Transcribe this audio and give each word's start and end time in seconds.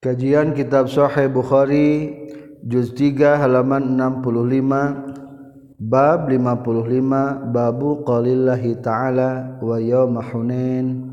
Kajian 0.00 0.56
Kitab 0.56 0.88
Sahih 0.88 1.28
Bukhari 1.28 2.16
juz 2.64 2.96
3 2.96 3.36
halaman 3.36 4.00
65 4.00 5.76
bab 5.76 6.24
55 6.24 7.52
babu 7.52 8.00
qaulillahi 8.08 8.80
ta'ala 8.80 9.60
wa 9.60 9.76
yauma 9.76 10.24
hunain. 10.24 11.04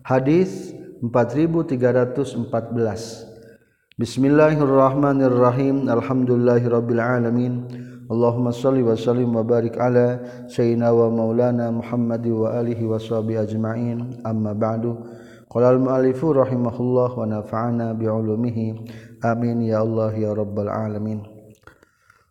Hadis 0.00 0.72
4314 1.04 4.00
Bismillahirrahmanirrahim. 4.00 5.92
Alhamdulillahirabbil 5.92 7.04
alamin. 7.04 7.68
Allahumma 8.08 8.56
salli 8.56 8.80
wa 8.80 8.96
sallim 8.96 9.28
wa 9.28 9.44
barik 9.44 9.76
ala 9.76 10.48
sayyidina 10.48 10.88
wa 10.88 11.12
maulana 11.12 11.68
Muhammad 11.68 12.24
wa 12.24 12.56
alihi 12.56 12.88
wa 12.88 12.96
sahbihi 12.96 13.44
ajma'in. 13.44 14.24
Amma 14.24 14.56
ba'du. 14.56 15.20
Qala 15.52 15.76
al-mu'allifu 15.76 16.32
rahimahullah 16.32 17.12
wa 17.12 17.28
nafa'ana 17.28 17.92
bi'ulumihi 17.92 18.88
amin 19.20 19.60
ya 19.68 19.84
Allah 19.84 20.08
ya 20.16 20.32
rabbal 20.32 20.72
alamin 20.72 21.28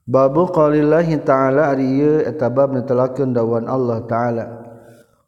Babu 0.09 0.50
qaulillahi 0.50 1.22
ta'ala 1.22 1.70
ari 1.70 2.02
ieu 2.02 2.26
eta 2.26 2.50
bab 2.50 2.73
dawan 2.73 3.70
Allah 3.70 4.02
ta'ala 4.09 4.45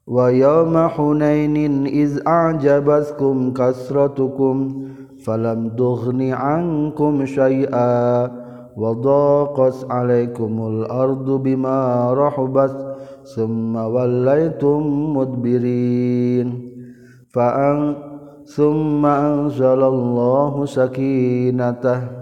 Wa 0.09 0.33
yawma 0.33 0.89
hunainin 0.89 1.85
iz 1.85 2.17
a'jabatkum 2.25 3.53
kasratukum 3.53 4.89
falam 5.21 5.77
tughni 5.77 6.33
'ankum 6.33 7.21
syai'a 7.29 8.25
wa 8.73 8.97
daqat 8.97 9.85
'alaikumul 9.85 10.89
ardu 10.89 11.37
bima 11.37 12.09
rahabat 12.09 12.73
summa 13.21 13.85
wallaytum 13.85 14.81
mudbirin 15.13 16.72
faang 17.33 17.97
summa 18.45 19.33
anzalallahu 19.33 20.69
sakinatah. 20.69 22.21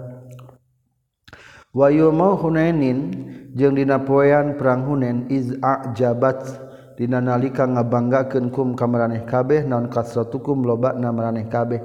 Wa 1.72 1.88
yawma 1.92 2.36
hunainin 2.36 3.12
jeung 3.52 3.76
dina 3.76 4.00
poean 4.00 4.56
perang 4.56 4.88
Hunain 4.88 5.28
iz 5.28 5.52
ajabat. 5.60 6.72
Dina 6.92 7.24
nalika 7.24 7.64
ngabanggakeun 7.64 8.52
kum 8.52 8.76
ka 8.76 8.84
maraneh 8.84 9.24
kabeh 9.24 9.64
naon 9.64 9.88
kasratukum 9.88 10.64
lobana 10.64 11.08
maraneh 11.08 11.48
kabeh. 11.48 11.80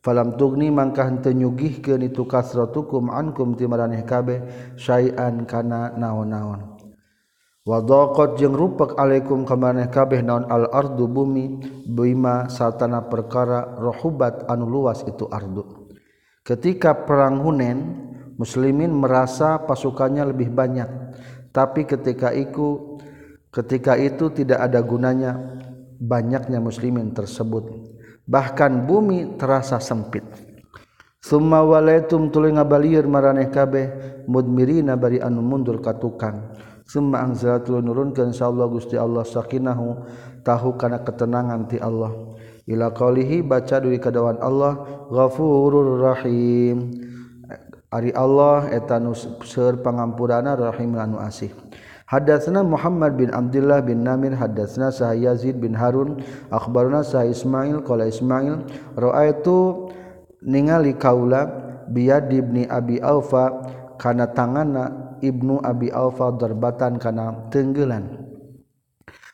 Falam 0.00 0.40
tugni 0.40 0.72
mangka 0.72 1.04
henteu 1.04 1.36
nyugihkeun 1.36 2.08
itu 2.08 2.24
kasratukum 2.24 3.12
ankum 3.12 3.52
ti 3.52 3.68
maraneh 3.68 4.08
kabeh 4.08 4.40
syai'an 4.80 5.44
kana 5.44 5.92
naon-naon. 5.92 6.67
Wadokot 7.68 8.40
jeung 8.40 8.56
rupak 8.56 8.96
alaikum 8.96 9.44
kamaneh 9.44 9.92
kabeh 9.92 10.24
naon 10.24 10.48
al 10.48 10.72
ardu 10.72 11.04
bumi 11.04 11.60
bima 11.84 12.48
satana 12.48 13.04
perkara 13.04 13.76
rohubat 13.76 14.48
anu 14.48 14.64
luas 14.64 15.04
itu 15.04 15.28
ardu. 15.28 15.92
Ketika 16.40 17.04
perang 17.04 17.44
Hunen, 17.44 18.08
muslimin 18.40 18.88
merasa 18.88 19.60
pasukannya 19.68 20.32
lebih 20.32 20.48
banyak, 20.48 20.88
tapi 21.52 21.84
ketika 21.84 22.32
itu 22.32 22.96
ketika 23.52 24.00
itu 24.00 24.32
tidak 24.32 24.64
ada 24.64 24.80
gunanya 24.80 25.36
banyaknya 26.00 26.64
muslimin 26.64 27.12
tersebut. 27.12 27.68
Bahkan 28.24 28.88
bumi 28.88 29.36
terasa 29.36 29.76
sempit. 29.76 30.24
Summa 31.20 31.60
walaitum 31.60 32.32
tuluy 32.32 32.48
ngabalieur 32.56 33.04
maraneh 33.04 33.52
kabeh 33.52 33.86
mudmirina 34.24 34.96
bari 34.96 35.20
anu 35.20 35.44
mundur 35.44 35.84
ka 35.84 36.00
tukang. 36.00 36.56
Summa 36.88 37.20
anzala 37.20 37.60
nurunkeun 37.60 38.32
insyaallah 38.32 38.64
Gusti 38.72 38.96
Allah 38.96 39.20
sakinahu 39.20 40.08
tahu 40.40 40.80
kana 40.80 41.04
ketenangan 41.04 41.68
ti 41.68 41.76
Allah. 41.76 42.16
Ila 42.64 42.96
qaulihi 42.96 43.44
baca 43.44 43.76
duri 43.76 44.00
kadawan 44.00 44.40
Allah 44.40 45.04
Ghafurur 45.12 46.00
Rahim. 46.00 46.96
Ari 47.92 48.12
Allah 48.16 48.72
eta 48.72 48.96
nu 48.96 49.12
seur 49.44 49.84
pangampurana 49.84 50.56
Rahim 50.56 50.96
anu 50.96 51.20
asih. 51.20 51.52
Hadatsna 52.08 52.64
Muhammad 52.64 53.20
bin 53.20 53.36
Abdullah 53.36 53.84
bin 53.84 54.00
Namir 54.00 54.32
hadatsna 54.32 54.88
Sah 54.88 55.12
Yazid 55.12 55.60
bin 55.60 55.76
Harun 55.76 56.24
akhbarna 56.48 57.04
Sah 57.04 57.28
Ismail 57.28 57.84
qala 57.84 58.08
Ismail 58.08 58.64
raaitu 58.96 59.92
ningali 60.40 60.96
kaula 60.96 61.52
biyad 61.92 62.32
ibni 62.32 62.64
Abi 62.64 62.96
Aufa 63.04 63.60
kana 63.98 64.30
tanganna 64.30 65.18
Ibnu 65.18 65.58
Abi 65.60 65.90
Alfa 65.90 66.30
darbatan 66.38 67.02
kana 67.02 67.50
tenggelan. 67.50 68.22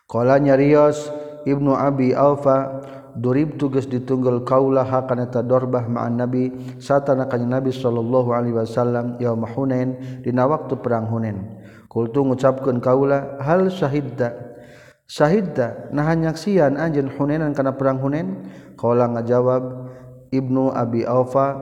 Kala 0.09 0.41
nyarios 0.41 1.13
Ibnu 1.45 1.77
Abi 1.77 2.17
Alfa 2.17 2.81
durib 3.15 3.61
tugas 3.61 3.87
ditunggal 3.87 4.43
kaulah 4.43 4.89
kana 5.07 5.31
ta 5.31 5.45
dorbah 5.45 5.87
ma'an 5.87 6.19
Nabi 6.19 6.51
satana 6.83 7.31
kanjing 7.31 7.53
Nabi 7.53 7.71
sallallahu 7.71 8.33
alaihi 8.35 8.57
wasallam 8.59 9.21
yaum 9.23 9.45
Hunain 9.45 10.21
dina 10.25 10.49
waktu 10.49 10.81
perang 10.81 11.07
Hunain. 11.07 11.63
Kultu 11.87 12.27
ngucapkeun 12.27 12.83
kaula 12.83 13.39
hal 13.39 13.71
syahidda? 13.71 14.35
Syahidda? 15.07 15.95
Nah 15.95 16.11
nyaksian 16.17 16.75
anjeun 16.75 17.13
Hunainan 17.13 17.55
kana 17.55 17.77
perang 17.77 18.03
Hunain? 18.03 18.51
Kala 18.75 19.07
ngajawab 19.15 19.63
Ibnu 20.35 20.75
Abi 20.75 21.07
Aufa 21.07 21.55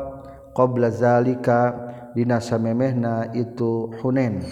qabla 0.57 0.89
zalika 0.89 1.92
dinasa 2.13 2.61
memehna 2.61 3.33
itu 3.33 3.93
Hunen 4.01 4.45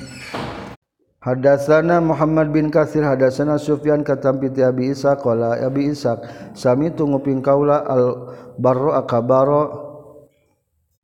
Hadasana 1.20 2.00
Muhammad 2.00 2.48
bin 2.48 2.72
Katsir 2.72 3.04
hadasana 3.04 3.60
Sufyan 3.60 4.00
katampi 4.00 4.48
ti 4.48 4.64
Abi 4.64 4.88
Isa 4.88 5.20
qala 5.20 5.60
Abi 5.60 5.92
Isa 5.92 6.16
sami 6.56 6.88
tu 6.96 7.04
nguping 7.04 7.44
kaula 7.44 7.84
al 7.84 8.04
barro 8.56 8.96
akabaro 8.96 9.88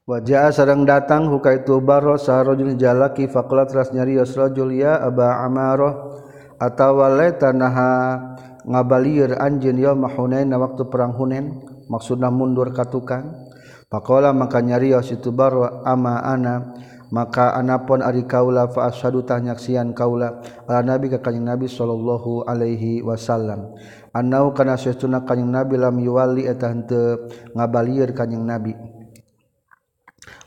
Wajah 0.06 0.54
sarang 0.54 0.86
datang 0.86 1.26
huka 1.26 1.50
itu 1.58 1.82
barro 1.82 2.14
saharojul 2.14 2.78
jalaki 2.78 3.26
faqala 3.26 3.66
teras 3.66 3.90
nyarios 3.90 4.38
rajul 4.38 4.70
ya 4.70 5.02
Aba 5.02 5.42
Amaroh 5.42 6.22
atawa 6.62 7.10
laita 7.10 7.50
naha 7.50 8.16
ngabalieur 8.64 9.34
anjeun 9.36 9.76
yaum 9.82 10.06
Hunain 10.06 10.46
na 10.46 10.62
waktu 10.62 10.86
perang 10.86 11.10
Hunain 11.12 11.58
maksudna 11.90 12.30
mundur 12.30 12.70
ka 12.70 12.86
tukang 12.86 13.45
Pakola 13.86 14.34
maka 14.34 14.58
nyarios 14.58 15.14
itu 15.14 15.30
barwa 15.30 15.86
ama 15.86 16.18
ana? 16.18 16.74
Maka 17.06 17.54
anapun 17.54 18.02
ari 18.02 18.26
kaula 18.26 18.66
fa 18.66 18.90
asyhadu 18.90 19.22
tanyaksian 19.22 19.94
kaula 19.94 20.42
ala 20.66 20.82
nabi 20.82 21.06
ka 21.06 21.22
kanjing 21.22 21.46
nabi 21.46 21.70
sallallahu 21.70 22.42
alaihi 22.50 22.98
wasallam. 22.98 23.78
Annau 24.10 24.50
kana 24.50 24.74
saytuna 24.74 25.22
kanjing 25.22 25.54
nabi 25.54 25.78
lam 25.78 26.02
yuwali 26.02 26.50
eta 26.50 26.66
henteu 26.66 27.30
ngabalieur 27.54 28.10
kanjing 28.10 28.42
nabi. 28.42 28.74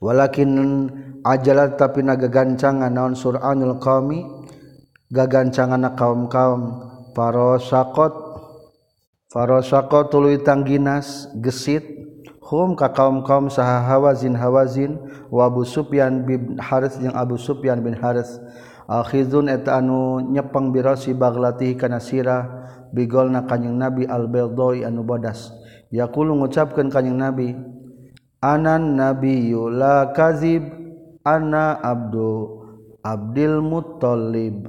Walakin 0.04 0.52
ajalat 1.24 1.80
tapi 1.80 2.04
nagagancangan 2.04 2.92
naon 2.92 3.16
sur'anul 3.16 3.80
qaumi 3.80 4.28
gagancangan 5.16 5.96
kaum-kaum. 5.96 6.92
Farosakot 7.16 8.14
farosakot 9.32 10.12
tuluy 10.12 10.44
tangginas 10.44 11.32
gesit 11.40 12.09
hum 12.50 12.74
ka 12.74 12.90
kaum 12.90 13.22
kaum 13.22 13.46
saha 13.54 13.86
hawazin 13.86 14.34
hawazin 14.34 14.98
wa 15.30 15.46
Abu 15.46 15.62
Sufyan 15.62 16.26
bin 16.26 16.58
Haris 16.58 16.98
jeung 16.98 17.14
Abu 17.14 17.38
Sufyan 17.38 17.86
bin 17.86 17.94
Haris 17.94 18.42
akhizun 18.90 19.54
eta 19.54 19.78
anu 19.78 20.18
nyepeng 20.18 20.74
birosi 20.74 21.14
baglatihi 21.14 21.78
kana 21.78 22.02
sira 22.02 22.66
bigolna 22.90 23.46
kanjing 23.46 23.78
Nabi 23.78 24.10
al-Baydoi 24.10 24.82
anu 24.82 25.06
bodas. 25.06 25.54
Yaqulu 25.94 26.42
ngucapkeun 26.42 26.90
kanjing 26.90 27.18
Nabi 27.18 27.54
anan 28.42 28.98
nabiyyu 28.98 29.70
la 29.70 30.10
kazib 30.10 30.66
ana 31.22 31.78
abdu 31.78 32.66
abdil 33.06 33.62
muttalib. 33.62 34.66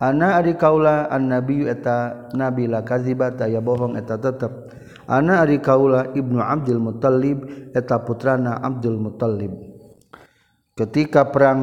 Ana 0.00 0.40
ari 0.40 0.56
kaula 0.56 1.06
an 1.12 1.28
nabiyyu 1.28 1.68
eta 1.68 2.26
nabi 2.32 2.64
la 2.64 2.80
kazibata 2.80 3.44
ya 3.46 3.60
bohong 3.60 4.00
eta 4.00 4.16
tetep. 4.16 4.69
Ana 5.10 5.42
ari 5.42 5.58
kaula 5.58 6.14
Ibnu 6.14 6.38
Abdul 6.38 6.78
Muthalib 6.78 7.42
eta 7.74 7.98
putrana 8.06 8.62
Abdul 8.62 8.94
Muthalib. 8.94 9.50
Ketika 10.78 11.26
perang 11.34 11.60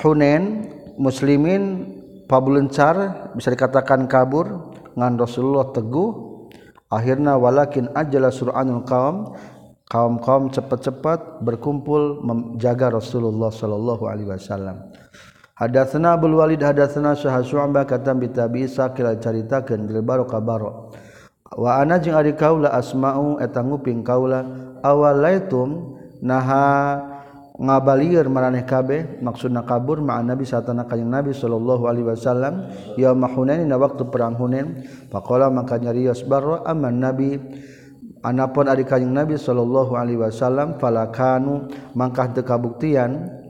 Hunain 0.00 0.64
muslimin 0.96 1.92
pabulencar 2.24 3.28
bisa 3.36 3.52
dikatakan 3.52 4.08
kabur 4.08 4.72
ngan 4.96 5.20
Rasulullah 5.20 5.76
teguh 5.76 6.40
akhirna 6.88 7.36
walakin 7.36 7.92
ajala 7.92 8.32
sur'anul 8.32 8.88
kaum 8.88 9.36
kaum-kaum 9.92 10.48
cepat-cepat 10.48 11.44
berkumpul 11.44 12.24
menjaga 12.24 12.96
Rasulullah 12.96 13.52
sallallahu 13.52 14.08
alaihi 14.08 14.32
wasallam. 14.32 14.88
Hadatsna 15.52 16.16
Abdul 16.16 16.40
Walid 16.40 16.64
hadatsna 16.64 17.12
Syah 17.12 17.44
Syu'bah 17.44 17.84
katam 17.84 18.24
bi 18.24 18.32
Tabi'isa 18.32 18.96
kila 18.96 19.20
caritakeun 19.20 19.84
bil 19.84 20.00
Baro 20.00 20.24
Kabaro. 20.24 20.96
waana 21.56 22.00
jeung 22.00 22.16
ari 22.16 22.32
kaula 22.32 22.72
asmau 22.72 23.36
eta 23.40 23.60
nguping 23.60 24.00
kaula 24.00 24.44
awalaitum 24.80 25.98
naha 26.22 27.12
ngabalir 27.62 28.26
maraneh 28.26 28.64
kabeh 28.64 29.20
maksudna 29.20 29.62
kabur 29.62 30.00
ma'a 30.00 30.24
nabi 30.24 30.48
satana 30.48 30.88
kanjing 30.88 31.12
nabi 31.12 31.30
sallallahu 31.36 31.84
alaihi 31.86 32.08
wasallam 32.08 32.66
yaum 32.96 33.22
hunain 33.28 33.68
na 33.68 33.76
waktu 33.76 34.08
perang 34.08 34.34
hunain. 34.34 34.82
Faqala 35.12 35.52
maka 35.52 35.78
nyarios 35.78 36.24
barra 36.24 36.64
aman 36.64 36.96
nabi. 36.98 37.38
Anapun 38.22 38.70
ari 38.70 38.86
kanjing 38.88 39.12
nabi 39.12 39.36
sallallahu 39.36 39.94
alaihi 39.94 40.18
wasallam 40.18 40.80
falakanu. 40.80 41.68
Mangkah 41.92 42.32
teu 42.32 42.42
kabuktian 42.42 43.41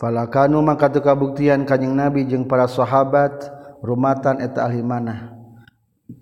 falakanu 0.00 0.64
maka 0.64 0.88
teu 0.88 1.04
kabuktian 1.04 1.68
kanjing 1.68 1.92
nabi 1.92 2.24
jeung 2.24 2.48
para 2.48 2.64
sahabat 2.64 3.52
rumatan 3.84 4.40
eta 4.40 4.64
ahli 4.64 4.80
mana 4.80 5.36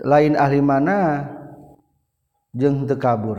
lain 0.03 0.35
ahli 0.35 0.59
mana 0.59 1.31
jeung 2.51 2.85
teu 2.91 2.99
kabur. 2.99 3.39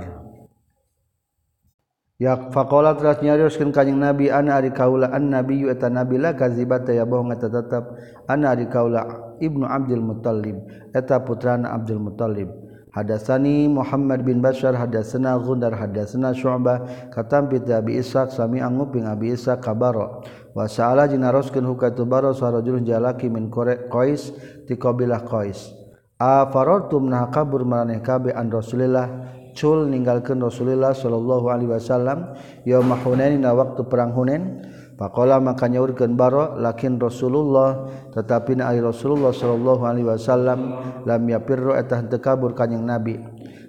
Ya 2.20 2.36
faqala 2.52 3.00
teras 3.00 3.24
nyarioskeun 3.24 3.72
kanjing 3.72 3.96
nabi 3.96 4.28
ana 4.28 4.60
ari 4.60 4.76
kaula 4.76 5.08
an 5.08 5.32
nabiyyu 5.32 5.72
eta 5.72 5.88
nabi 5.88 6.20
la 6.20 6.36
kazibat 6.36 6.84
ya 6.92 7.08
bohong 7.08 7.32
eta 7.32 7.48
tetep. 7.48 7.96
Ana 8.28 8.52
ari 8.56 8.68
kaula 8.68 9.36
ibnu 9.40 9.64
abdul 9.64 10.04
muttalib 10.04 10.60
eta 10.92 11.24
putrana 11.24 11.72
abdul 11.72 12.04
muttalib. 12.04 12.52
Hadasani 12.90 13.70
Muhammad 13.70 14.26
bin 14.26 14.42
Bashar 14.42 14.74
hadasana 14.74 15.38
Gundar 15.38 15.78
hadasana 15.78 16.34
Syu'bah. 16.34 17.10
Katampi 17.14 17.62
ti 17.62 17.70
Abi 17.70 18.02
Ishaq 18.02 18.34
sami 18.34 18.66
anguping 18.66 19.06
Abi 19.06 19.30
Ishaq 19.38 19.62
kabaro 19.62 20.26
wa 20.58 20.66
sa'ala 20.66 21.06
jeung 21.06 21.22
naroskeun 21.22 21.70
hukatu 21.70 22.10
baro 22.10 22.34
sarajul 22.34 22.82
jalaki 22.82 23.30
min 23.30 23.54
Qais 23.54 24.34
ti 24.66 24.74
qabilah 24.74 25.22
Qais. 25.22 25.70
A 26.18 26.50
farartum 26.50 27.08
nah 27.08 27.30
kabur 27.30 27.62
maraneh 27.62 28.02
kabe 28.02 28.34
an 28.34 28.50
Rasulillah 28.50 29.08
cul 29.54 29.86
ninggalkeun 29.86 30.42
Rasulillah 30.42 30.98
sallallahu 30.98 31.46
alaihi 31.48 31.70
wasallam 31.70 32.34
yaum 32.66 32.90
Hunain 33.06 33.38
na 33.38 33.54
waktu 33.54 33.86
perang 33.86 34.18
Hunain. 34.18 34.66
Pakola 35.00 35.40
maka 35.40 35.72
nyaurkeun 35.72 36.20
baro 36.20 36.60
lakin 36.60 37.00
Rasulullah 37.00 37.88
tetapi 38.12 38.60
na 38.60 38.68
Rasulullah 38.76 39.32
sallallahu 39.32 39.88
alaihi 39.88 40.12
wasallam 40.12 40.60
lam 41.08 41.24
yapirru 41.24 41.72
eta 41.72 42.04
teu 42.04 42.20
kabur 42.20 42.52
kanjing 42.52 42.84
Nabi. 42.84 43.16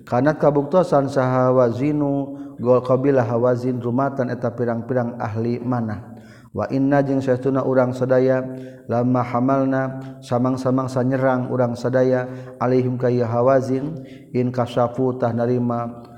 Kana 0.03 0.35
kabuktosan 0.35 1.07
saha 1.07 1.55
wazinu 1.55 2.35
gol 2.59 2.83
qabilah 2.83 3.23
hawazin 3.31 3.79
rumatan 3.79 4.27
eta 4.35 4.51
pirang-pirang 4.51 5.23
ahli 5.23 5.63
mana. 5.63 6.19
Wa 6.51 6.67
inna 6.67 6.99
jeung 6.99 7.23
saestuna 7.23 7.63
urang 7.63 7.95
sadaya 7.95 8.43
lama 8.91 9.23
hamalna 9.23 9.83
samang-samang 10.19 10.91
sanyerang 10.91 11.47
urang 11.47 11.79
sadaya 11.79 12.27
alaihim 12.59 12.99
ka 12.99 13.07
hawazin 13.07 14.03
in 14.35 14.51
kasafu 14.51 15.15
tah 15.15 15.31
narima 15.31 16.11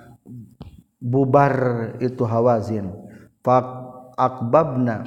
bubar 0.96 2.00
itu 2.00 2.24
hawazin. 2.24 2.96
Fak 3.44 3.91
akbabna 4.16 5.04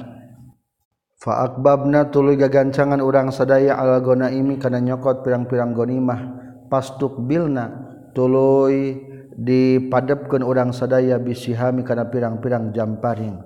faakbabna 1.16 2.12
tuluy 2.12 2.36
gagancangan 2.36 3.00
urang 3.00 3.32
sadaya 3.32 3.74
ala 3.80 3.98
gonaimi 4.04 4.60
kana 4.60 4.78
nyokot 4.78 5.24
pirang-pirang 5.26 5.72
gonimah. 5.72 6.20
Pastuk 6.66 7.22
bilna 7.22 7.70
tuluy 8.10 9.00
dipadepkeun 9.36 10.42
urang 10.42 10.74
sadaya 10.74 11.20
bisihami 11.22 11.86
kana 11.86 12.10
pirang-pirang 12.10 12.74
jamparing. 12.74 13.38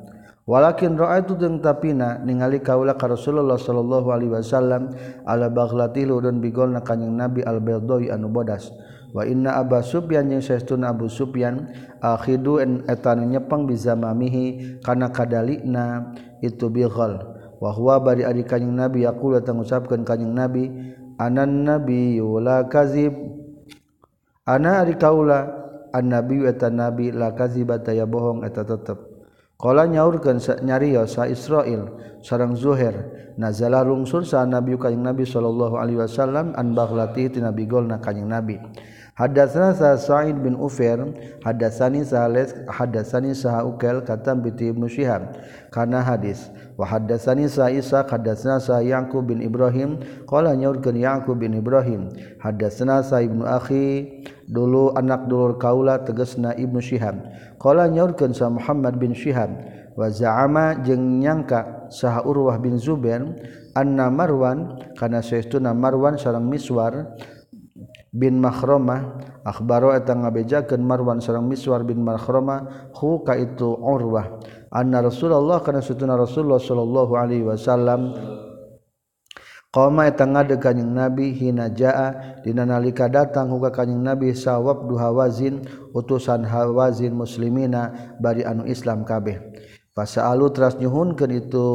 Walakin 0.48 0.98
ra'aitu 0.98 1.38
jeung 1.38 1.62
tapina 1.62 2.18
ningali 2.18 2.58
kaula 2.58 2.98
ka 2.98 3.06
Rasulullah 3.06 3.54
sallallahu 3.54 4.08
alaihi 4.10 4.34
wasallam 4.34 4.90
ala 5.22 5.46
baghlati 5.46 6.02
ludun 6.02 6.42
bigolna 6.42 6.82
kanjing 6.82 7.14
Nabi 7.14 7.46
al-Baydai 7.46 8.10
anu 8.10 8.32
bodas. 8.32 8.72
Wa 9.10 9.26
inna 9.26 9.58
Aba 9.58 9.82
Sufyan 9.82 10.30
jeung 10.30 10.42
saestuna 10.42 10.94
Abu 10.94 11.10
Sufyan 11.10 11.70
akhidu 11.98 12.62
en 12.62 12.86
etan 12.86 13.26
nyepeng 13.26 13.66
bizamamihi 13.66 14.78
kana 14.82 15.10
kadalikna 15.10 16.14
itu 16.40 16.70
bighal 16.70 17.20
wa 17.60 17.70
huwa 17.74 18.00
bari 18.00 18.24
ari 18.24 18.46
kanjing 18.46 18.72
Nabi 18.72 19.04
yaqulu 19.04 19.42
tangusapkeun 19.44 20.06
kanjing 20.06 20.32
Nabi 20.32 20.96
anan 21.20 21.68
nabi 21.68 22.16
la 22.40 22.64
kazib. 22.64 23.12
Ana 24.48 24.80
ari 24.82 24.96
kaula 24.96 25.46
an 25.92 26.08
nabi 26.08 26.48
eta 26.48 26.72
nabi 26.72 27.12
la 27.12 27.36
kazibata 27.36 27.92
ya 27.92 28.08
bohong 28.08 28.42
eta 28.48 28.64
tetep. 28.64 28.96
Kala 29.60 29.84
nyaurkeun 29.84 30.40
nyarios 30.64 31.20
sa 31.20 31.28
Israil 31.28 31.84
sareng 32.24 32.56
Zuhair 32.56 32.96
nazala 33.36 33.84
rungsur 33.84 34.24
sa 34.24 34.48
nabi 34.48 34.72
kanjing 34.80 35.04
Nabi 35.04 35.28
sallallahu 35.28 35.76
alaihi 35.76 36.00
wasallam 36.00 36.56
an 36.56 36.72
baghlati 36.72 37.28
tina 37.28 37.52
bigolna 37.52 38.00
kanjing 38.00 38.24
Nabi 38.24 38.56
Hadatsana 39.20 39.76
sa 39.76 40.00
Sa'id 40.00 40.40
bin 40.40 40.56
Ufair, 40.56 40.96
hadatsani 41.44 42.08
Sales, 42.08 42.56
hadatsani 42.64 43.36
sa 43.36 43.60
Ukel 43.68 44.00
kata 44.00 44.32
binti 44.32 44.72
Ibnu 44.72 44.88
Syihab 44.88 45.36
kana 45.68 46.00
hadis. 46.00 46.48
Wa 46.80 46.88
hadatsani 46.88 47.44
sa 47.44 47.68
Isa, 47.68 48.00
hadatsana 48.08 48.56
sa 48.64 48.80
Yaqub 48.80 49.28
bin 49.28 49.44
Ibrahim, 49.44 50.00
qala 50.24 50.56
nyaurkeun 50.56 50.96
Yaqub 50.96 51.36
bin 51.36 51.52
Ibrahim. 51.52 52.08
Hadatsana 52.40 53.04
sa 53.04 53.20
Ibnu 53.20 53.44
Akhi, 53.44 54.24
dulu 54.48 54.96
anak 54.96 55.28
dulur 55.28 55.60
kaula 55.60 56.00
tegasna 56.00 56.56
Ibnu 56.56 56.80
Syihab. 56.80 57.20
Qala 57.60 57.92
nyaurkeun 57.92 58.32
sa 58.32 58.48
Muhammad 58.48 58.96
bin 58.96 59.12
Syihab 59.12 59.52
wa 60.00 60.08
za'ama 60.08 60.80
jeung 60.80 61.20
nyangka 61.20 61.92
saha 61.92 62.24
Urwah 62.24 62.56
bin 62.56 62.80
Zubair 62.80 63.20
anna 63.76 64.08
Marwan 64.08 64.80
kana 64.96 65.20
saestuna 65.20 65.76
Marwan 65.76 66.16
sareng 66.16 66.48
Miswar 66.48 67.20
bin 68.10 68.42
mahromah 68.42 69.22
Akbaro 69.40 69.96
eta 69.96 70.12
ngabejakeun 70.12 70.84
Marwan 70.84 71.24
sareng 71.24 71.48
Miswar 71.48 71.80
bin 71.80 72.04
Mahromah 72.04 72.92
hu 72.92 73.24
ka 73.24 73.32
itu 73.40 73.72
Urwah 73.72 74.36
anna 74.68 75.00
Rasulullah 75.00 75.64
kana 75.64 75.80
sutuna 75.80 76.12
Rasulullah 76.12 76.60
sallallahu 76.60 77.12
alaihi 77.16 77.48
wasallam 77.48 78.12
Qama 79.70 80.10
eta 80.10 80.26
ngade 80.26 80.58
kanjing 80.58 80.90
Nabi 80.90 81.30
hina 81.30 81.70
jaa 81.70 82.42
dina 82.42 82.66
nalika 82.66 83.06
datang 83.06 83.54
huka 83.54 83.70
kanjing 83.70 84.02
Nabi 84.02 84.34
sawab 84.34 84.90
duha 84.90 85.14
wazin 85.14 85.62
utusan 85.94 86.42
hawazin 86.42 87.14
muslimina 87.14 88.18
bari 88.18 88.42
anu 88.42 88.66
Islam 88.66 89.06
kabeh. 89.06 89.38
Pasaalu 89.94 90.50
teras 90.50 90.74
nyuhunkeun 90.74 91.30
itu 91.30 91.66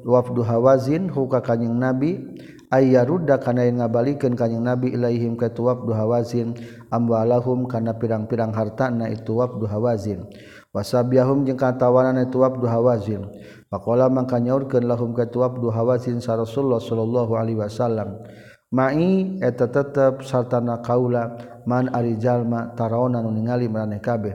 wafdu 0.00 0.40
hawazin 0.40 1.12
huka 1.12 1.44
kanjing 1.44 1.76
Nabi 1.76 2.24
aya 2.72 3.04
ruda 3.04 3.36
kana 3.36 3.68
yang 3.68 3.84
ngabalikeun 3.84 4.32
kanjing 4.32 4.64
nabi 4.64 4.96
ilaihim 4.96 5.36
ka 5.36 5.52
tuwab 5.52 5.84
duhawazin 5.84 6.56
amwalahum 6.88 7.68
kana 7.68 7.92
pirang-pirang 7.92 8.56
hartana 8.56 9.12
itu 9.12 9.36
wab 9.36 9.60
duhawazin 9.60 10.24
wasabiahum 10.72 11.44
jeung 11.44 11.60
katawanan 11.60 12.24
itu 12.24 12.40
wab 12.40 12.56
duhawazin 12.56 13.28
faqala 13.68 14.08
mangka 14.08 14.40
nyaurkeun 14.40 14.88
lahum 14.88 15.12
ka 15.12 15.28
tuwab 15.28 15.60
duhawazin 15.60 16.24
sa 16.24 16.40
rasulullah 16.40 16.80
sallallahu 16.80 17.36
alaihi 17.36 17.60
wasallam. 17.60 18.24
Mai 18.72 19.36
eta 19.44 19.68
tetep 19.68 20.24
sartana 20.24 20.80
kaula 20.80 21.36
man 21.68 21.92
ari 21.92 22.16
jalma 22.16 22.72
taraona 22.72 23.20
nu 23.20 23.28
ningali 23.28 23.68
maraneh 23.68 24.00
kabeh. 24.00 24.32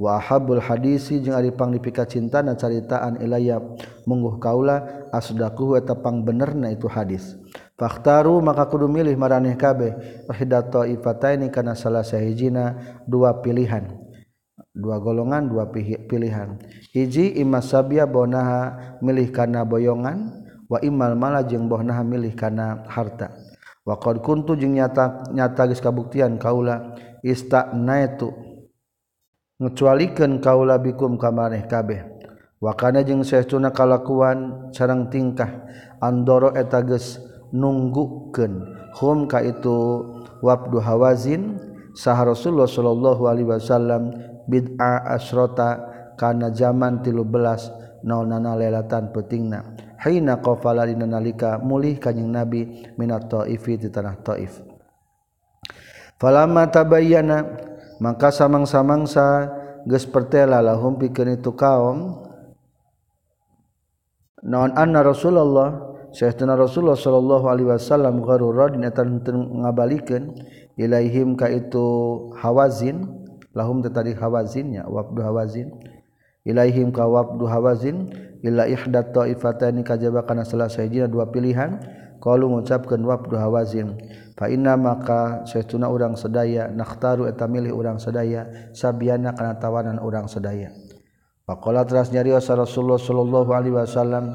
Wa 0.00 0.16
habul 0.16 0.64
hadisi 0.64 1.20
jeung 1.20 1.36
ari 1.36 1.52
pangdipika 1.52 2.08
cintana 2.08 2.56
caritaan 2.56 3.20
ilayab 3.20 3.76
mungguh 4.08 4.40
kaula 4.40 5.08
asdaquhu 5.12 5.76
eta 5.76 5.92
pang 5.92 6.24
benerna 6.24 6.72
itu 6.72 6.88
hadis. 6.88 7.36
Faktaru 7.76 8.40
maka 8.40 8.64
kudu 8.72 8.88
milih 8.88 9.12
maraneh 9.20 9.52
kabeh. 9.52 10.24
Ihdat 10.32 10.72
taifataini 10.72 11.52
kana 11.52 11.76
salah 11.76 12.00
sahijina 12.00 12.80
dua 13.04 13.44
pilihan. 13.44 13.92
Dua 14.72 14.96
golongan 14.96 15.44
dua 15.44 15.68
pilihan. 16.08 16.56
Hiji 16.96 17.36
imma 17.36 17.60
sabya 17.60 18.08
bonaha 18.08 18.96
milih 19.04 19.28
kana 19.28 19.68
boyongan. 19.68 20.48
Wa 20.72 20.80
imal 20.80 21.14
mala 21.14 21.44
jeung 21.44 21.68
bonaha 21.68 22.00
milih 22.00 22.32
kana 22.32 22.88
harta. 22.88 23.36
Wa 23.86 24.00
qad 24.00 24.24
kuntu 24.24 24.56
jeung 24.56 24.74
nyata 24.74 25.30
nyata 25.30 25.70
geus 25.70 25.78
kabuktian 25.78 26.42
kaula 26.42 26.96
istanaitu 27.22 28.34
ngecualikeun 29.62 30.42
kaula 30.42 30.80
bikum 30.80 31.20
kamareh 31.20 31.68
kabeh. 31.70 32.02
Wa 32.58 32.72
kana 32.72 33.04
jeung 33.04 33.20
saestuna 33.22 33.70
kalakuan 33.70 34.72
sareng 34.72 35.12
tingkah 35.12 35.68
andoro 36.00 36.56
eta 36.56 36.80
geus 36.82 37.20
nungguken 37.54 38.52
hum 38.96 39.26
ka 39.28 39.42
itu 39.42 40.02
wabdu 40.40 40.80
hawazin. 40.80 41.58
Sah 41.96 42.20
Rasulullah 42.20 42.68
Shallallahu 42.68 43.24
Alaihi 43.24 43.48
Wasallam 43.48 44.12
bid'a 44.44 45.16
asrota 45.16 45.80
kana 46.20 46.52
zaman 46.52 47.00
tilu 47.00 47.24
belas 47.24 47.72
naonana 48.04 48.52
lelatan 48.52 49.16
petingna 49.16 49.64
hina 50.04 50.36
qafala 50.44 50.84
dina 50.84 51.08
nalika 51.08 51.56
mulih 51.56 51.96
kanjing 51.96 52.28
nabi 52.28 52.84
minat 53.00 53.32
taifi 53.32 53.80
di 53.80 53.88
tanah 53.88 54.16
taif. 54.20 54.60
Falamma 56.20 56.68
tabayyana 56.68 57.64
maka 58.00 58.28
samang-samangsa 58.28 59.48
geus 59.88 60.04
pertela 60.04 60.60
lahum 60.60 61.00
pikeun 61.00 61.40
itu 61.40 61.52
kaum. 61.56 62.28
Naon 64.46 64.76
anna 64.76 65.00
rasulullah 65.00 65.95
Syekhna 66.14 66.54
Rasulullah 66.54 66.98
sallallahu 66.98 67.46
Alaihi 67.50 67.68
Wasallam 67.70 68.22
garurodin 68.22 68.84
etan 68.86 69.22
ngabalikeun 69.24 70.34
ilaihim 70.78 71.34
ka 71.34 71.50
itu 71.50 71.86
hawazin 72.38 73.06
lahum 73.56 73.80
tadi 73.82 74.12
hawazinnya 74.12 74.86
wabdu 74.86 75.22
hawazin. 75.24 75.72
Ilaihim 76.46 76.94
ka 76.94 77.08
wabdu 77.08 77.48
hawazin 77.48 78.12
illa 78.44 78.70
ihdat 78.70 79.10
ta'ifatani 79.10 79.82
kajaba 79.82 80.22
kana 80.22 80.46
salah 80.46 80.70
sayjina 80.70 81.10
dua 81.10 81.26
pilihan 81.32 81.82
qalu 82.22 82.46
ngucapkeun 82.52 83.02
wabdu 83.02 83.34
hawazin. 83.34 83.98
Fa 84.36 84.52
inna 84.52 84.76
maka 84.76 85.48
saytuna 85.48 85.88
urang 85.88 86.12
sedaya 86.12 86.68
nakhtaru 86.68 87.24
eta 87.24 87.48
milih 87.48 87.72
urang 87.72 87.96
sedaya 87.96 88.70
sabiana 88.76 89.32
kana 89.32 89.56
tawanan 89.56 89.96
urang 89.96 90.28
sedaya 90.28 90.76
faqala 91.46 91.86
teras 91.86 92.10
nyarios 92.10 92.50
Rasulullah 92.50 92.98
sallallahu 92.98 93.50
alaihi 93.54 93.78
wasallam 93.78 94.34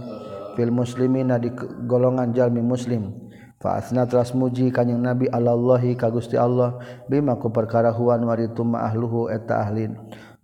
fil 0.58 0.72
muslimina 0.74 1.38
di 1.38 1.52
golongan 1.86 2.32
jalmi 2.36 2.64
muslim. 2.64 3.32
Fa 3.62 3.78
asna 3.78 4.10
teras 4.10 4.34
muji 4.34 4.74
kanjing 4.74 4.98
Nabi 4.98 5.30
Allahi 5.30 5.94
ka 5.94 6.10
Gusti 6.10 6.34
Allah 6.34 6.82
bima 7.06 7.38
ku 7.38 7.54
perkara 7.54 7.94
huwan 7.94 8.26
wari 8.26 8.50
tuma 8.58 8.82
ahluhu 8.90 9.30
eta 9.30 9.62
ahlin. 9.62 9.94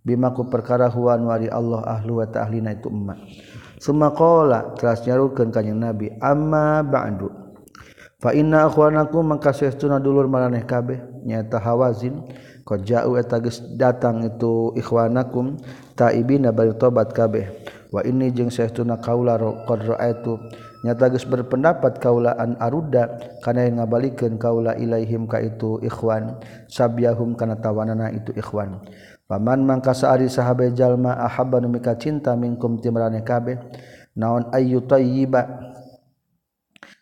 Bima 0.06 0.30
ku 0.30 0.46
perkara 0.46 0.86
huwan 0.86 1.26
wari 1.26 1.50
Allah 1.50 1.82
ahlu 1.84 2.22
eta 2.22 2.46
ahlina 2.46 2.72
itu 2.72 2.86
umma 2.88 3.18
summa 3.78 4.10
qala 4.12 4.74
teras 4.74 5.06
nyarukeun 5.06 5.54
kanjing 5.54 5.78
Nabi 5.78 6.10
amma 6.18 6.82
ba'du. 6.82 7.30
Fa 8.18 8.34
inna 8.34 8.66
akhwanakum 8.66 9.22
mangka 9.22 9.54
sesuna 9.54 10.02
dulur 10.02 10.26
maraneh 10.26 10.66
kabeh 10.66 11.22
nyata 11.22 11.62
hawazin 11.62 12.26
qad 12.66 12.82
ja'u 12.82 13.14
eta 13.14 13.38
geus 13.38 13.62
datang 13.78 14.26
itu 14.26 14.74
ikhwanakum 14.74 15.54
taibina 15.94 16.50
bari 16.50 16.74
tobat 16.74 17.14
kabeh. 17.14 17.46
wa 17.88 18.00
ini 18.04 18.32
jeung 18.32 18.52
Syekhuna 18.52 19.00
kaula 19.00 19.36
qad 19.64 19.80
raaitu. 19.84 20.36
Nyata 20.78 21.10
geus 21.10 21.26
berpendapat 21.26 21.98
kaula 21.98 22.38
an 22.38 22.54
arudda 22.62 23.18
kana 23.42 23.66
yang 23.66 23.82
ngabalikeun 23.82 24.38
kaula 24.38 24.78
ilaihim 24.78 25.26
ka 25.26 25.42
itu 25.42 25.82
ikhwan. 25.82 26.38
Sabyahum 26.70 27.34
kana 27.34 27.58
tawanana 27.58 28.14
itu 28.14 28.30
ikhwan. 28.36 28.78
Paman 29.26 29.66
mangka 29.66 29.92
saari 29.92 30.30
sahabe 30.30 30.70
jalma 30.72 31.18
ahabba 31.18 31.60
nu 31.60 31.68
mika 31.68 31.98
cinta 31.98 32.38
minkum 32.38 32.78
timrane 32.78 33.26
kabeh? 33.26 33.58
Naon 34.14 34.48
ayyu 34.54 34.86
tayyiba? 34.86 35.74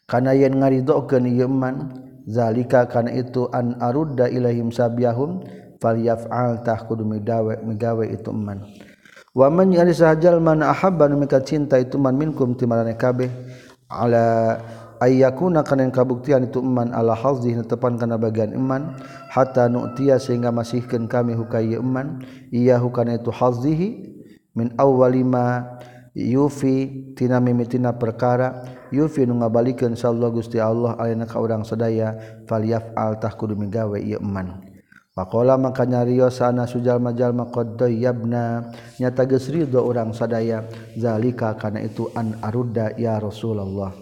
Kana 0.09 0.33
yen 0.33 0.57
ngaridokeun 0.57 1.26
ieu 1.28 1.50
man 1.50 2.07
zalika 2.26 2.88
kana 2.88 3.14
itu 3.14 3.47
an 3.52 3.78
arudda 3.78 4.26
ilaihim 4.26 4.75
sabyahum 4.75 5.43
falyaf'al 5.78 6.64
tah 6.64 6.81
kudu 6.83 7.05
migawe 7.05 7.61
migawe 7.62 8.05
itu 8.09 8.33
man 8.33 8.64
waman 9.37 9.76
ari 9.76 9.93
sahajal 9.93 10.40
man 10.40 10.64
ahabba 10.64 11.12
mika 11.12 11.45
cinta 11.45 11.76
itu 11.76 12.00
man 12.00 12.16
minkum 12.16 12.57
timarane 12.57 12.97
kabeh. 12.97 13.28
Ala 13.87 14.59
ayyakuna 14.99 15.61
kana 15.61 15.85
yang 15.85 15.93
kabuktian 15.93 16.49
itu 16.49 16.59
iman 16.64 16.90
ala 16.97 17.12
hazzi 17.12 17.52
tepan 17.69 18.00
kana 18.00 18.16
bagian 18.16 18.57
iman. 18.57 18.97
Hatta 19.28 19.69
nu'tiya 19.69 20.16
sehingga 20.16 20.49
masihkeun 20.49 21.05
kami 21.05 21.37
hukai 21.37 21.76
iman. 21.76 22.25
Iya 22.49 22.81
hukana 22.81 23.21
itu 23.21 23.28
hazzihi 23.28 23.88
min 24.57 24.73
awwalima 24.81 25.78
yufi 26.16 27.12
tina 27.14 27.37
mimitina 27.38 27.93
perkara. 27.93 28.64
Yufi 28.90 29.28
nu 29.28 29.38
ngabalikeun 29.45 29.95
insyaallah 29.95 30.33
Gusti 30.33 30.59
Allah 30.59 30.97
alina 30.97 31.28
ka 31.28 31.38
urang 31.38 31.62
sadaya. 31.62 32.16
Falyaf'al 32.49 33.21
tah 33.21 33.37
kudu 33.37 33.55
migawe 33.55 34.00
ieu 34.00 34.19
iman. 34.19 34.65
Makola 35.16 35.56
makanya 35.56 36.04
Rio 36.04 36.28
sana 36.28 36.68
sujal 36.68 37.00
majal 37.00 37.32
makodo 37.32 37.88
yabna 37.88 38.68
nyata 39.00 39.25
gesri 39.25 39.64
dua 39.64 39.80
orang 39.80 40.12
sadaya. 40.12 40.68
Zalika 40.92 41.56
karena 41.56 41.88
itu 41.88 42.12
an 42.12 42.37
aruda 42.44 42.92
ya 43.00 43.16
Rasulullah. 43.16 43.96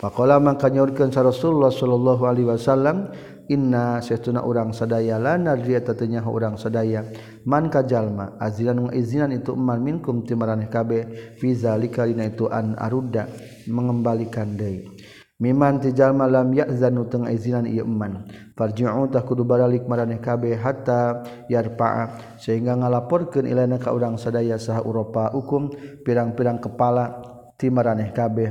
Pakola 0.00 0.40
makanya 0.40 0.80
urkan 0.80 1.12
sa 1.12 1.20
Rasulullah 1.20 1.68
Shallallahu 1.68 2.24
Alaihi 2.24 2.48
Wasallam 2.48 3.12
inna 3.52 4.00
setuna 4.00 4.48
orang 4.48 4.72
sadaya 4.72 5.20
lana 5.20 5.60
dia 5.60 5.84
tatunya 5.84 6.24
orang 6.24 6.56
sadaya. 6.56 7.04
Man 7.44 7.68
kajalma 7.68 8.40
azilan 8.40 8.88
izinan 8.96 9.36
itu 9.36 9.52
man 9.52 9.84
minkum 9.84 10.24
timaraneh 10.24 10.72
kabe 10.72 11.36
fi 11.36 11.52
zalika 11.52 12.08
itu 12.08 12.48
an 12.48 12.80
aruda 12.80 13.28
mengembalikan 13.68 14.56
deui. 14.56 14.95
miman 15.36 15.80
tijal 15.80 16.16
malam 16.16 16.52
yazan 16.56 16.96
teng 17.08 17.28
izinan 17.28 17.68
ieu 17.68 17.84
eman. 17.84 18.24
Farji'u 18.56 19.08
tah 19.12 19.22
kudu 19.24 19.44
baralik 19.44 19.84
maraneh 19.84 20.20
kabeh 20.20 20.56
hatta 20.56 21.24
yarpa'a. 21.52 22.36
Sehingga 22.40 22.76
ngalaporkeun 22.76 23.44
ilana 23.44 23.76
ka 23.76 23.92
urang 23.92 24.16
sadaya 24.16 24.56
saha 24.56 24.80
Eropa 24.80 25.32
hukum 25.32 25.68
pirang-pirang 26.04 26.60
kepala 26.60 27.20
ti 27.60 27.68
maraneh 27.68 28.12
kabeh. 28.16 28.50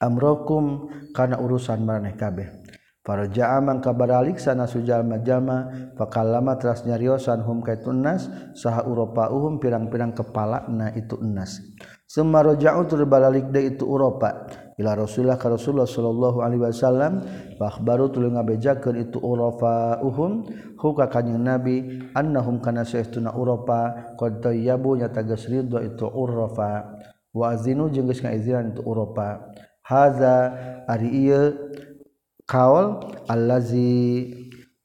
Amrokum 0.00 0.92
kana 1.16 1.40
urusan 1.40 1.80
maraneh 1.80 2.16
kabeh. 2.16 2.48
Faraja'a 3.04 3.60
mangka 3.60 3.92
baralik 3.92 4.40
sana 4.40 4.64
sujal 4.64 5.04
majama 5.04 5.92
fakalama 5.92 6.56
teras 6.56 6.88
nyariosan 6.88 7.44
hum 7.44 7.60
kaitun 7.60 8.00
nas 8.00 8.32
saha 8.56 8.80
Eropa 8.88 9.28
uhum 9.28 9.60
pirang-pirang 9.60 10.16
kepala 10.16 10.64
na 10.72 10.88
itu 10.96 11.20
nas. 11.20 11.60
Summa 12.08 12.40
raja'u 12.40 12.88
tur 12.88 13.04
baralik 13.04 13.52
de 13.52 13.76
itu 13.76 13.84
Eropa 13.84 14.48
ila 14.74 14.98
Rasulullah 14.98 15.38
ka 15.38 15.46
Rasulullah 15.46 15.86
sallallahu 15.86 16.42
alaihi 16.42 16.66
wasallam 16.66 17.22
bakhbaru 17.62 18.10
tuluy 18.10 18.34
ngabejakeun 18.34 19.06
itu 19.06 19.22
urafa 19.22 20.02
uhum 20.02 20.42
huka 20.74 21.06
kanjing 21.06 21.38
Nabi 21.38 22.02
annahum 22.12 22.58
kana 22.58 22.82
saestuna 22.82 23.32
urafa 23.38 24.14
qad 24.18 24.42
tayyabu 24.42 24.98
nyata 24.98 25.22
geus 25.22 25.46
ridho 25.46 25.78
itu 25.78 26.10
urafa. 26.10 26.90
Wa 27.34 27.54
azinu 27.54 27.90
jeung 27.90 28.10
geus 28.10 28.22
ngaizinan 28.22 28.74
itu 28.74 28.82
urafa. 28.82 29.54
Haza 29.86 30.54
ari 30.90 31.10
ieu 31.26 31.54
kaul 32.46 32.98
allazi 33.30 34.34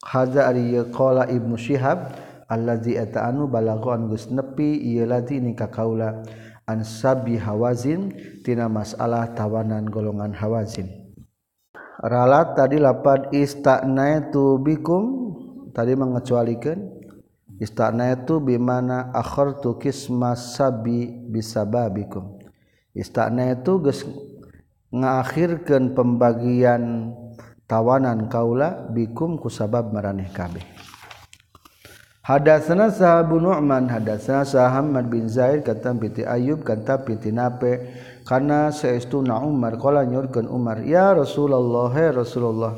haza 0.06 0.50
ari 0.50 0.74
ieu 0.74 0.86
qala 0.94 1.26
ibnu 1.30 1.58
syihab 1.58 2.10
allazi 2.50 2.94
ata'anu 2.94 3.46
balagoan 3.50 4.06
geus 4.10 4.30
nepi 4.30 4.82
ieu 4.86 5.02
lazi 5.02 5.42
ni 5.42 5.54
ka 5.58 5.66
kaula. 5.66 6.22
ansabi 6.70 7.34
hawazin 7.34 8.14
tina 8.46 8.70
masalah 8.70 9.34
tawanan 9.34 9.90
golongan 9.90 10.30
hawazin. 10.30 10.86
Ralat 12.00 12.56
tadi 12.56 12.80
lapad 12.80 13.28
ista'naitu 13.34 14.56
bikum 14.62 15.36
tadi 15.76 15.92
mengecualikan 15.98 16.80
istana 17.60 18.16
itu 18.16 18.40
bimana 18.40 19.12
akhartu 19.12 19.76
kisma 19.76 20.32
sabi 20.32 21.28
bisa 21.28 21.68
bisababikum. 21.68 22.40
Ista'naitu 22.96 23.84
geus 23.84 24.00
ngakhirkeun 24.90 25.92
pembagian 25.94 27.14
tawanan 27.68 28.26
kaula 28.32 28.88
bikum 28.90 29.38
kusabab 29.38 29.92
maraneh 29.94 30.32
kabeh. 30.32 30.64
Hadasana 32.30 32.94
sahabu 32.94 33.42
Nu'man 33.42 33.90
hadasana 33.90 34.46
Muhammad 34.46 35.10
bin 35.10 35.26
Zaid 35.26 35.66
kata 35.66 35.90
piti 35.98 36.22
Ayub 36.22 36.62
kata 36.62 37.02
piti 37.02 37.34
nape. 37.34 37.90
Karena 38.22 38.70
seestuna 38.70 39.42
Umar 39.42 39.74
kala 39.82 40.06
nyurkeun 40.06 40.46
Umar 40.46 40.78
ya 40.86 41.10
Rasulullah 41.10 41.90
ya 41.90 42.14
Rasulullah. 42.14 42.70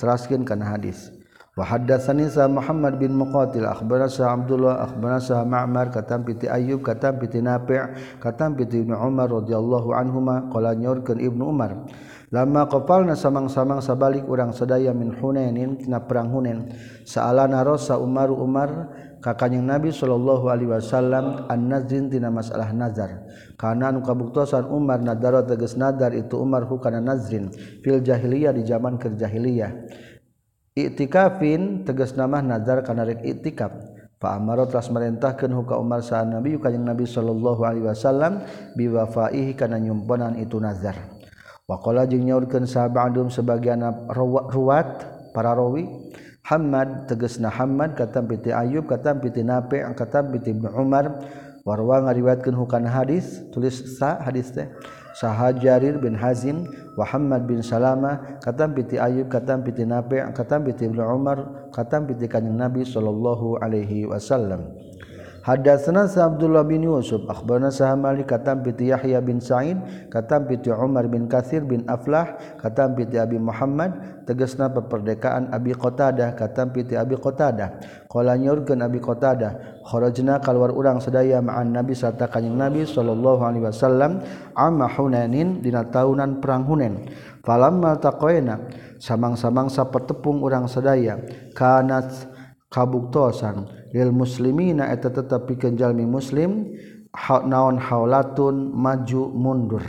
Teraskeun 0.00 0.48
kana 0.48 0.72
hadis. 0.72 1.12
Wa 1.52 1.68
hadatsani 1.68 2.32
sa 2.32 2.48
Muhammad 2.48 2.96
bin 2.96 3.12
Muqatil 3.20 3.68
akhbarana 3.68 4.08
sa 4.08 4.32
Abdullah 4.32 4.88
akhbarana 4.88 5.20
sa 5.20 5.44
Ma'mar 5.44 5.92
kata 5.92 6.16
piti 6.24 6.48
Ayub 6.48 6.80
kata 6.80 7.12
piti 7.20 7.44
nape 7.44 7.76
kata 8.16 8.48
piti 8.56 8.80
Ibnu 8.80 8.96
Umar 8.96 9.28
radhiyallahu 9.28 9.92
anhuma 9.92 10.48
kala 10.48 10.72
nyurkeun 10.72 11.20
Ibnu 11.20 11.44
Umar 11.44 11.84
lama 12.34 12.66
kopalna 12.66 13.14
samang-samang 13.14 13.78
sabalik 13.78 14.26
urang 14.26 14.50
sedaya 14.50 14.90
min 14.90 15.14
Hunainin 15.14 15.78
tina 15.78 16.02
perang 16.02 16.30
Hunain. 16.34 16.74
Saalana 17.06 17.62
rosa 17.62 17.98
umar 17.98 18.32
Umar 18.34 18.90
kakanyang 19.22 19.78
Nabi 19.78 19.94
sallallahu 19.94 20.50
alaihi 20.50 20.70
wasallam 20.74 21.46
an 21.46 21.60
nazrin 21.70 22.10
tina 22.10 22.30
masalah 22.30 22.74
nazar. 22.74 23.26
Kana 23.54 23.94
nu 23.94 24.02
kabuktosan 24.02 24.68
Umar 24.68 25.00
nadaro 25.00 25.46
tegas 25.46 25.78
nadar 25.78 26.12
itu 26.12 26.36
Umar 26.36 26.66
hukana 26.66 26.98
nazrin. 26.98 27.48
Fil 27.82 28.02
jahiliyah 28.02 28.52
di 28.52 28.62
zaman 28.66 28.98
kerjahiliyah 28.98 29.72
i'tikafin 30.76 31.88
tegas 31.88 32.12
nama 32.14 32.44
nazar 32.44 32.84
kana 32.84 33.08
rek 33.08 33.24
i'tikaf. 33.24 33.72
Fa 34.16 34.36
amara 34.36 34.64
telah 34.64 34.84
merintahkeun 34.92 35.52
huka 35.52 35.76
Umar 35.76 36.00
sa 36.00 36.24
Nabi 36.24 36.56
kanyang 36.56 36.96
Nabi 36.96 37.04
sallallahu 37.04 37.60
alaihi 37.64 37.84
wasallam 37.84 38.44
biwafaih 38.76 39.56
kana 39.56 39.76
nyumponan 39.80 40.40
itu 40.40 40.56
nazar. 40.56 41.15
Wakola 41.66 42.06
jeung 42.06 42.22
nyaurkeun 42.30 42.62
sahabatum 42.62 43.26
sebagian 43.26 43.82
ruwat 44.54 45.02
para 45.34 45.50
rawi 45.50 45.90
Hamad 46.46 47.10
tegasna 47.10 47.50
Hamad 47.50 47.98
kata 47.98 48.22
piti 48.22 48.54
Ayub 48.54 48.86
kata 48.86 49.18
piti 49.18 49.42
Nafi 49.42 49.82
kata 49.98 50.22
piti 50.30 50.54
Ibnu 50.54 50.70
Umar 50.70 51.26
warwa 51.66 52.06
ngariwayatkeun 52.06 52.54
hukana 52.54 52.86
hadis 52.86 53.42
tulis 53.50 53.98
sa 53.98 54.14
hadis 54.22 54.54
teh 54.54 54.70
saha 55.18 55.50
Jarir 55.58 55.98
bin 55.98 56.14
Hazim 56.14 56.70
Muhammad 56.94 57.50
bin 57.50 57.58
Salama 57.66 58.38
kata 58.38 58.70
piti 58.70 58.94
Ayub 59.02 59.26
kata 59.26 59.58
piti 59.58 59.82
Nape, 59.82 60.22
kata 60.22 60.62
piti 60.62 60.86
Ibnu 60.86 61.02
Umar 61.02 61.66
kata 61.74 61.98
piti 62.06 62.30
kanjeng 62.30 62.62
Nabi 62.62 62.86
sallallahu 62.86 63.58
alaihi 63.58 64.06
wasallam. 64.06 64.70
Hadatsana 65.46 66.10
Abdullah 66.10 66.66
bin 66.66 66.82
Yusuf 66.82 67.22
akhbarana 67.30 67.70
Sahamali 67.70 68.26
katam 68.26 68.66
bi 68.66 68.74
Yahya 68.82 69.22
bin 69.22 69.38
Sa'id 69.38 69.78
katam 70.10 70.50
bi 70.50 70.58
Umar 70.74 71.06
bin 71.06 71.30
Katsir 71.30 71.62
bin 71.62 71.86
Aflah 71.86 72.34
katam 72.58 72.98
bi 72.98 73.06
Abi 73.14 73.38
Muhammad 73.38 74.26
tegasna 74.26 74.66
peperdekaan 74.74 75.54
Abi 75.54 75.70
Qatadah 75.70 76.34
katam 76.34 76.74
bi 76.74 76.82
Abi 76.98 77.14
Qatadah. 77.14 77.78
Qala 78.10 78.34
nyurkeun 78.34 78.82
Abi 78.82 78.98
Qatadah 78.98 79.86
kharajna 79.86 80.42
keluar 80.42 80.74
urang 80.74 80.98
sadaya 80.98 81.38
ma'an 81.38 81.70
Nabi 81.70 81.94
sarta 81.94 82.26
kanjing 82.26 82.58
Nabi 82.58 82.82
sallallahu 82.82 83.46
alaihi 83.46 83.70
wasallam 83.70 84.26
amma 84.50 84.90
Hunainin 84.90 85.62
dina 85.62 85.86
taunan 85.86 86.42
perang 86.42 86.66
Hunain. 86.66 87.06
Falamma 87.46 88.02
taqaina 88.02 88.66
samang-samang 88.98 89.70
sapertepung 89.70 90.42
urang 90.42 90.66
sadaya 90.66 91.22
kanat 91.54 92.34
kabuktosan 92.66 93.85
lil 93.96 94.12
muslimina 94.12 94.92
eta 94.92 95.08
tetap 95.08 95.48
pikeun 95.48 95.80
jalmi 95.80 96.04
muslim 96.04 96.76
naon 97.48 97.80
haulatun 97.80 98.76
maju 98.76 99.22
mundur. 99.32 99.84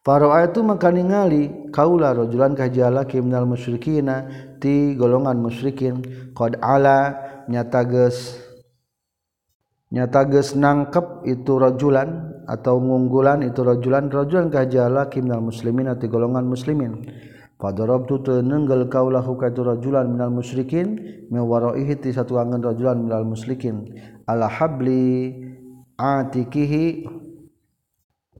Faro 0.00 0.32
itu 0.40 0.64
maka 0.64 0.88
ningali 0.88 1.68
kaula 1.68 2.16
rajulan 2.16 2.56
kajala 2.56 3.04
kimnal 3.04 3.44
musyrikina 3.44 4.24
ti 4.56 4.96
golongan 4.96 5.36
musyrikin 5.36 6.00
qad 6.32 6.56
ala 6.64 7.20
nyata 7.44 7.84
geus 7.84 8.40
nyata 9.92 10.24
geus 10.32 10.56
nangkep 10.56 11.28
itu 11.28 11.52
rajulan 11.60 12.32
atau 12.48 12.80
ngunggulan 12.80 13.44
itu 13.44 13.60
rajulan 13.60 14.08
rajulan 14.08 14.48
kajala 14.48 15.12
kimnal 15.12 15.44
muslimina 15.44 15.92
ti 16.00 16.08
golongan 16.08 16.48
muslimin. 16.48 17.04
Fadarabtu 17.60 18.24
tenenggel 18.24 18.88
kaulahu 18.88 19.36
ka 19.36 19.52
itu 19.52 19.60
rajulan 19.60 20.08
minal 20.08 20.32
musyrikin 20.32 20.96
min 21.28 21.44
waraihi 21.44 21.92
ti 22.00 22.08
satu 22.08 22.40
angan 22.40 22.64
rajulan 22.64 23.04
minal 23.04 23.28
musyrikin. 23.28 23.84
Ala 24.24 24.48
habli 24.48 25.36
atikihi 26.00 27.04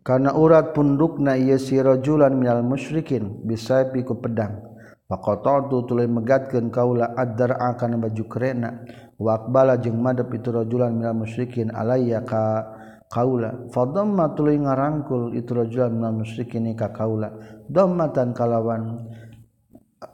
karena 0.00 0.32
urat 0.32 0.72
pundukna 0.72 1.36
ieu 1.36 1.60
si 1.60 1.76
rajulan 1.76 2.32
minal 2.32 2.64
musyrikin 2.64 3.44
bisa 3.44 3.92
piku 3.92 4.16
pedang. 4.16 4.64
Faqata'tu 5.10 5.90
tuluy 5.90 6.06
megatkeun 6.06 6.70
kaula 6.70 7.12
ad-dar'a 7.18 7.74
kana 7.74 7.98
baju 7.98 8.24
kerena 8.30 8.86
wa 9.18 9.36
aqbala 9.36 9.76
jeung 9.76 9.98
madep 9.98 10.32
itu 10.32 10.48
rajulan 10.54 10.96
minal 10.96 11.12
musyrikin 11.26 11.68
alayya 11.74 12.22
ka 12.22 12.78
kaula. 13.10 13.66
Fadamma 13.74 14.32
tuluy 14.38 14.56
ngarangkul 14.62 15.34
itu 15.34 15.50
rajulan 15.50 15.90
minal 15.90 16.22
musyrikin 16.22 16.70
ka 16.78 16.94
kaula. 16.94 17.34
Dammatan 17.66 18.30
kalawan 18.30 19.10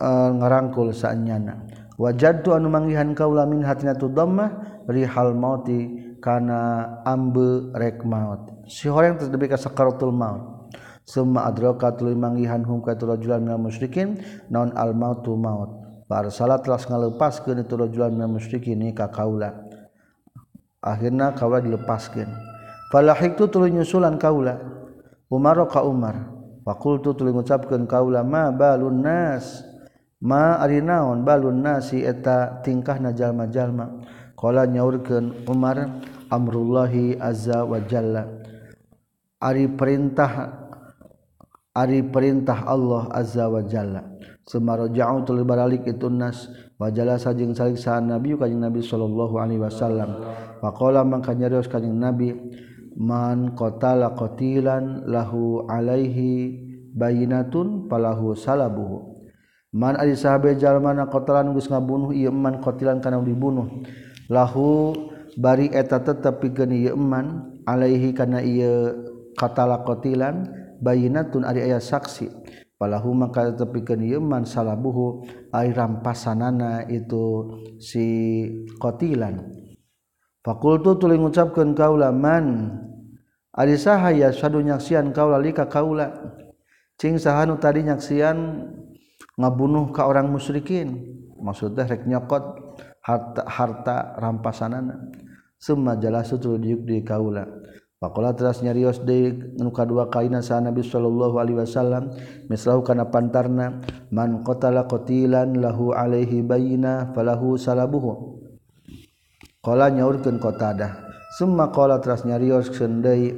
uh, 0.00 0.30
ngarangkul 0.40 0.90
saanyana 0.96 1.68
wajadtu 2.00 2.56
anu 2.56 2.72
manggihan 2.72 3.12
kaula 3.12 3.44
min 3.44 3.60
hatina 3.60 3.96
tu 3.96 4.08
dhammah 4.08 4.80
rihal 4.88 5.36
mauti 5.36 6.16
kana 6.24 7.00
ambe 7.04 7.70
rek 7.76 8.00
maut. 8.08 8.64
Si 8.66 8.88
horeng 8.88 9.20
terdebi 9.20 9.52
ka 9.52 9.60
sakaratul 9.60 10.10
maut. 10.16 10.72
Summa 11.06 11.46
adraka 11.46 11.94
tuluy 11.94 12.18
manggihan 12.18 12.64
hum 12.66 12.82
ka 12.82 12.96
rajulan 12.96 13.44
minal 13.44 13.60
musyrikin 13.60 14.18
naon 14.48 14.72
al 14.72 14.96
mautu 14.96 15.36
maut. 15.36 15.84
Bar 16.06 16.30
salat 16.30 16.62
telah 16.62 16.78
ngalepaskeun 16.78 17.62
itu 17.62 17.76
rajulan 17.76 18.10
minal 18.10 18.40
musyrikin 18.40 18.80
ka 18.96 19.12
kaula. 19.12 19.54
Akhirna 20.82 21.34
kaula 21.34 21.58
dilepaskeun 21.58 22.45
falahiktu 22.92 23.48
tuluy 23.50 23.72
nyusulan 23.74 24.18
kaula. 24.20 24.58
Umar 25.26 25.58
ka 25.66 25.82
Umar. 25.82 26.34
Fakultu 26.66 27.14
tuluy 27.14 27.30
ngucapkeun 27.30 27.86
kaula 27.86 28.26
ma 28.26 28.50
balun 28.50 29.02
nas? 29.02 29.62
Ma 30.22 30.58
ari 30.58 30.82
naon 30.82 31.22
balun 31.22 31.62
nasi 31.62 32.02
eta 32.02 32.62
tingkahna 32.62 33.14
jalma-jalma? 33.14 34.02
Qala 34.34 34.66
nyaurkeun 34.66 35.46
Umar 35.46 36.02
amrullahi 36.30 37.18
azza 37.18 37.62
wa 37.62 37.78
jalla. 37.82 38.26
Ari 39.38 39.70
perintah 39.78 40.66
ari 41.76 42.02
perintah 42.02 42.66
Allah 42.66 43.12
azza 43.14 43.46
wa 43.46 43.62
jalla. 43.62 44.02
Semaroja'u 44.46 45.26
tuluy 45.26 45.42
baralik 45.42 45.86
itu 45.90 46.06
nas. 46.06 46.46
Wajalah 46.76 47.16
sajeng 47.16 47.56
salik 47.56 47.80
saan 47.80 48.12
nabi 48.12 48.36
kanjing 48.36 48.60
nabi 48.60 48.84
sallallahu 48.84 49.40
alaihi 49.40 49.64
wasallam. 49.64 50.22
Faqala 50.60 51.02
mangka 51.08 51.32
nyarios 51.32 51.72
kanjing 51.72 51.96
nabi 51.96 52.36
man 52.96 53.52
qatala 53.52 54.16
qatilan 54.16 55.04
lahu 55.04 55.68
alaihi 55.68 56.56
bayinatun 56.96 57.86
palahu 57.92 58.32
salabuhu. 58.32 59.28
Man 59.76 60.00
ari 60.00 60.16
sahabe 60.16 60.56
jalma 60.56 60.96
na 60.96 61.04
qatalan 61.12 61.52
geus 61.52 61.68
ngabunuh 61.68 62.16
ieu 62.16 62.32
man 62.32 62.64
qatilan 62.64 63.04
kana 63.04 63.20
dibunuh. 63.20 63.84
Lahu 64.32 64.96
bari 65.36 65.68
eta 65.68 66.00
tetep 66.00 66.40
pikeun 66.40 66.72
ieu 66.72 66.96
man 66.96 67.60
alaihi 67.68 68.16
kana 68.16 68.40
ieu 68.40 68.96
qatala 69.36 69.84
qatilan 69.84 70.48
bayinatun 70.80 71.44
ari 71.44 71.68
aya 71.68 71.76
saksi. 71.76 72.32
Palahu 72.80 73.12
maka 73.12 73.52
tetep 73.52 73.76
pikeun 73.76 74.00
ieu 74.08 74.20
man 74.24 74.48
salabuhu 74.48 75.28
ai 75.52 75.76
rampasanana 75.76 76.88
itu 76.88 77.52
si 77.76 78.08
qatilan. 78.80 79.65
fakultu 80.46 80.94
tuling 80.94 81.26
ngucapkan 81.26 81.74
kaula 81.74 82.14
man 82.14 82.70
ari 83.50 83.74
sahaya 83.74 84.30
sadu 84.30 84.62
nyaksian 84.62 85.10
kaula 85.10 85.42
lika 85.42 85.66
kaula? 85.66 86.14
Cing 86.96 87.18
sahanu 87.18 87.58
tadi 87.58 87.82
nyaksian 87.82 88.62
ngabunuh 89.36 89.90
ka 89.90 90.06
orang 90.06 90.30
musyrikin. 90.30 91.18
Maksudnya 91.36 91.84
rek 91.84 92.08
nyokot 92.08 92.56
harta 93.02 93.42
harta 93.44 93.96
rampasanana. 94.16 95.12
Summa 95.58 95.98
jalasu 95.98 96.38
tuluy 96.40 96.62
diuk 96.62 96.82
di 96.86 97.02
kaula. 97.02 97.44
Pakola 97.96 98.36
teras 98.36 98.60
nyarios 98.60 99.00
de 99.08 99.32
nuka 99.56 99.88
dua 99.88 100.12
kaina 100.12 100.44
sa 100.44 100.60
Nabi 100.60 100.84
sallallahu 100.84 101.40
alaihi 101.40 101.64
wasallam 101.64 102.12
mislahu 102.44 102.84
kana 102.84 103.08
pantarna 103.08 103.80
man 104.12 104.44
qatala 104.44 104.84
qatilan 104.84 105.56
lahu 105.56 105.96
alaihi 105.96 106.44
bayina 106.44 107.12
falahu 107.16 107.56
salabuhu. 107.56 108.45
Qala 109.66 109.90
nyaurkeun 109.90 110.38
qatadah 110.38 111.06
summa 111.34 111.74
qala 111.74 111.98
teras 111.98 112.22
nyarios 112.22 112.70
deui. 113.02 113.34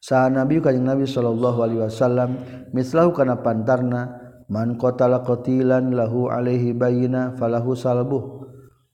Sa 0.00 0.30
nabi 0.30 0.62
kanjing 0.62 0.86
nabi 0.86 1.04
sallallahu 1.04 1.58
alaihi 1.60 1.82
wasallam 1.84 2.30
mislahu 2.72 3.12
kana 3.12 3.42
pantarna 3.42 4.16
man 4.48 4.78
qatala 4.78 5.20
qatilan 5.20 5.92
lahu 5.92 6.32
alaihi 6.32 6.72
bayina 6.72 7.36
falahu 7.36 7.76
salbuh. 7.76 8.46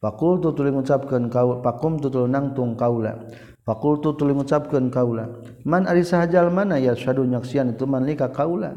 Faqultu 0.02 0.50
tuluy 0.50 0.74
ngucapkeun 0.74 1.30
kaula 1.30 1.62
faqum 1.62 2.02
tutul 2.02 2.26
nangtung 2.26 2.74
kaula. 2.74 3.28
Faqultu 3.62 4.18
tuluy 4.18 4.34
ngucapkeun 4.34 4.90
kaula 4.90 5.30
man 5.62 5.86
ari 5.86 6.02
sahajal 6.02 6.50
mana 6.50 6.82
ya 6.82 6.98
syadu 6.98 7.22
nyaksian 7.22 7.78
itu 7.78 7.86
man 7.86 8.02
lika 8.02 8.32
kaula? 8.32 8.74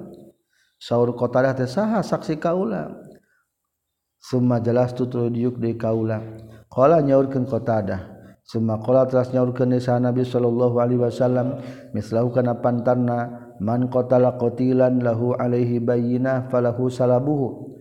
Saur 0.78 1.16
qatalah 1.18 1.58
teh 1.58 1.66
saha 1.66 2.06
saksi 2.06 2.38
kaula. 2.38 2.94
Summa 4.20 4.60
jelas 4.60 4.92
tutul 4.92 5.32
diuk 5.32 5.58
di 5.62 5.78
kaula 5.78 6.20
qala 6.76 7.00
nyaurkeun 7.00 7.48
qatadah 7.48 8.02
summa 8.44 8.84
qala 8.84 9.08
teras 9.08 9.32
nyaurkeun 9.32 9.80
sa 9.80 9.96
Nabi 9.96 10.28
sallallahu 10.28 10.76
alaihi 10.76 11.00
wasallam 11.00 11.64
mislahu 11.96 12.36
kana 12.36 12.60
pantarna 12.60 13.48
man 13.64 13.88
qatala 13.88 14.36
qatilan 14.36 15.00
lahu 15.00 15.32
alaihi 15.40 15.80
bayyinah 15.80 16.52
falahu 16.52 16.92
salabuhu. 16.92 17.72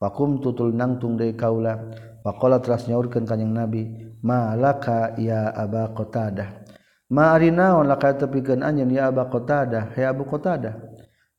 Faqum 0.00 0.40
tutul 0.40 0.72
nangtung 0.72 1.20
deui 1.20 1.36
kaula. 1.36 1.76
Faqala 2.24 2.58
teras 2.58 2.88
nyaurkeun 2.88 3.28
kanjing 3.28 3.52
Nabi 3.52 3.86
malaka 4.24 5.14
ya 5.20 5.52
aba 5.54 5.92
qatadah? 5.94 6.66
Ma 7.12 7.36
ari 7.36 7.52
naon 7.52 7.86
laka 7.86 8.16
tepikeun 8.16 8.64
anjeun 8.64 8.90
ya 8.90 9.12
aba 9.12 9.28
qatadah? 9.28 9.94
Ya 9.94 10.10
abu 10.10 10.24
qatadah. 10.24 10.74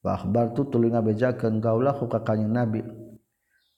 Wa 0.02 0.18
akhbartu 0.18 0.70
tuluy 0.70 0.94
ngabejakeun 0.94 1.62
kaula 1.62 1.94
ka 1.94 2.22
kanjing 2.22 2.54
Nabi 2.54 3.01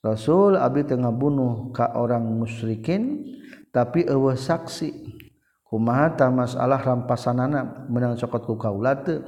Rasul 0.03 0.59
abi 0.59 0.83
tengah 0.83 1.15
bunuh 1.15 1.71
ka 1.71 1.95
orang 1.95 2.27
musyrikin 2.27 3.23
tapi 3.71 4.03
eueuh 4.03 4.35
saksi. 4.35 4.91
Kumaha 5.63 6.13
ta 6.13 6.29
masalah 6.29 6.77
rampasanana 6.77 7.89
menang 7.89 8.13
cokot 8.13 8.45
ku 8.45 8.53
kaula 8.61 8.93
teu 9.01 9.25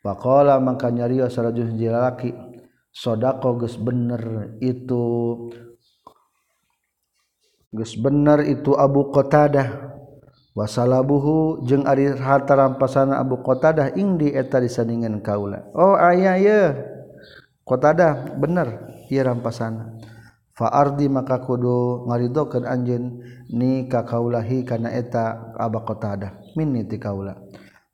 faqala 0.00 0.56
maka 0.56 0.88
nyarios 0.88 1.36
sarajul 1.36 1.68
lalaki 1.76 2.32
sodako 2.88 3.60
geus 3.60 3.76
bener 3.76 4.56
itu 4.64 5.04
geus 7.76 7.92
bener 8.00 8.46
itu 8.46 8.72
Abu 8.78 9.10
Qatadah. 9.10 9.92
Wasalabuhu 10.54 11.66
jeung 11.66 11.82
ari 11.82 12.14
harta 12.14 12.54
rampasana 12.54 13.18
Abu 13.18 13.42
Qatadah 13.42 13.98
ing 13.98 14.16
di 14.22 14.30
eta 14.30 14.62
disandingan 14.62 15.18
kaula. 15.18 15.66
Oh 15.74 15.98
aya 15.98 16.38
ye. 16.38 16.60
Qatadah 17.66 18.38
bener 18.38 18.93
ieu 19.14 19.22
rampasana 19.22 19.94
faardi 20.58 21.06
maka 21.06 21.38
kudu 21.42 22.10
ngaridokeun 22.10 22.66
anjeun 22.66 23.22
ni 23.50 23.86
ka 23.86 24.02
kaulahi 24.02 24.66
kana 24.66 24.90
eta 24.90 25.54
Abu 25.58 25.82
Qatadah. 25.82 26.54
Minni 26.54 26.86
ti 26.86 26.98
kaula? 26.98 27.34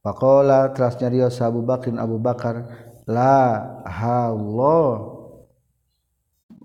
Pakola 0.00 0.72
terasnya 0.72 1.12
Rio 1.12 1.28
Abu 1.28 1.60
Bakrin 1.60 2.00
Abu 2.00 2.16
Bakar 2.16 2.64
la 3.04 3.60
Allah 3.84 5.20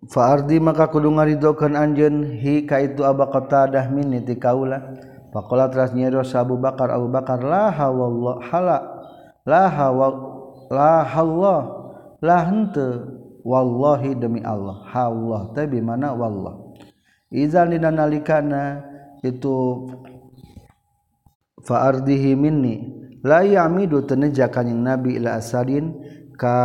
Faardi 0.06 0.62
maka 0.62 0.88
kudu 0.88 1.10
ngaridokan 1.12 1.74
anjen 1.74 2.38
hika 2.40 2.80
itu 2.80 3.02
aba 3.04 3.28
qatadah. 3.28 3.92
Min 3.92 4.14
ti 4.24 4.40
kaula? 4.40 4.80
Pakola 5.36 5.68
terasnya 5.68 6.08
Rio 6.08 6.24
Abu 6.24 6.56
Bakar 6.56 6.94
Abu 6.96 7.12
Bakar 7.12 7.44
la 7.44 7.74
hawallah 7.76 8.36
hala 8.48 8.78
la 9.44 9.68
hawa 9.68 10.08
la 10.72 11.04
Allah 11.04 11.62
lah 12.24 12.42
hente 12.48 12.90
wallahi 13.46 14.18
demi 14.18 14.42
Allah. 14.42 14.82
Allah 14.90 15.54
tapi 15.54 15.78
mana 15.80 16.18
wallah. 16.18 16.74
Izal 17.30 17.78
dina 17.78 17.94
nalikana 17.94 18.82
itu 19.22 19.86
faardihi 21.62 22.34
minni 22.34 22.90
amidu 23.26 24.06
tenejakan 24.06 24.70
yang 24.70 24.82
nabi 24.82 25.18
ila 25.18 25.38
asadin 25.42 25.94
ka 26.38 26.58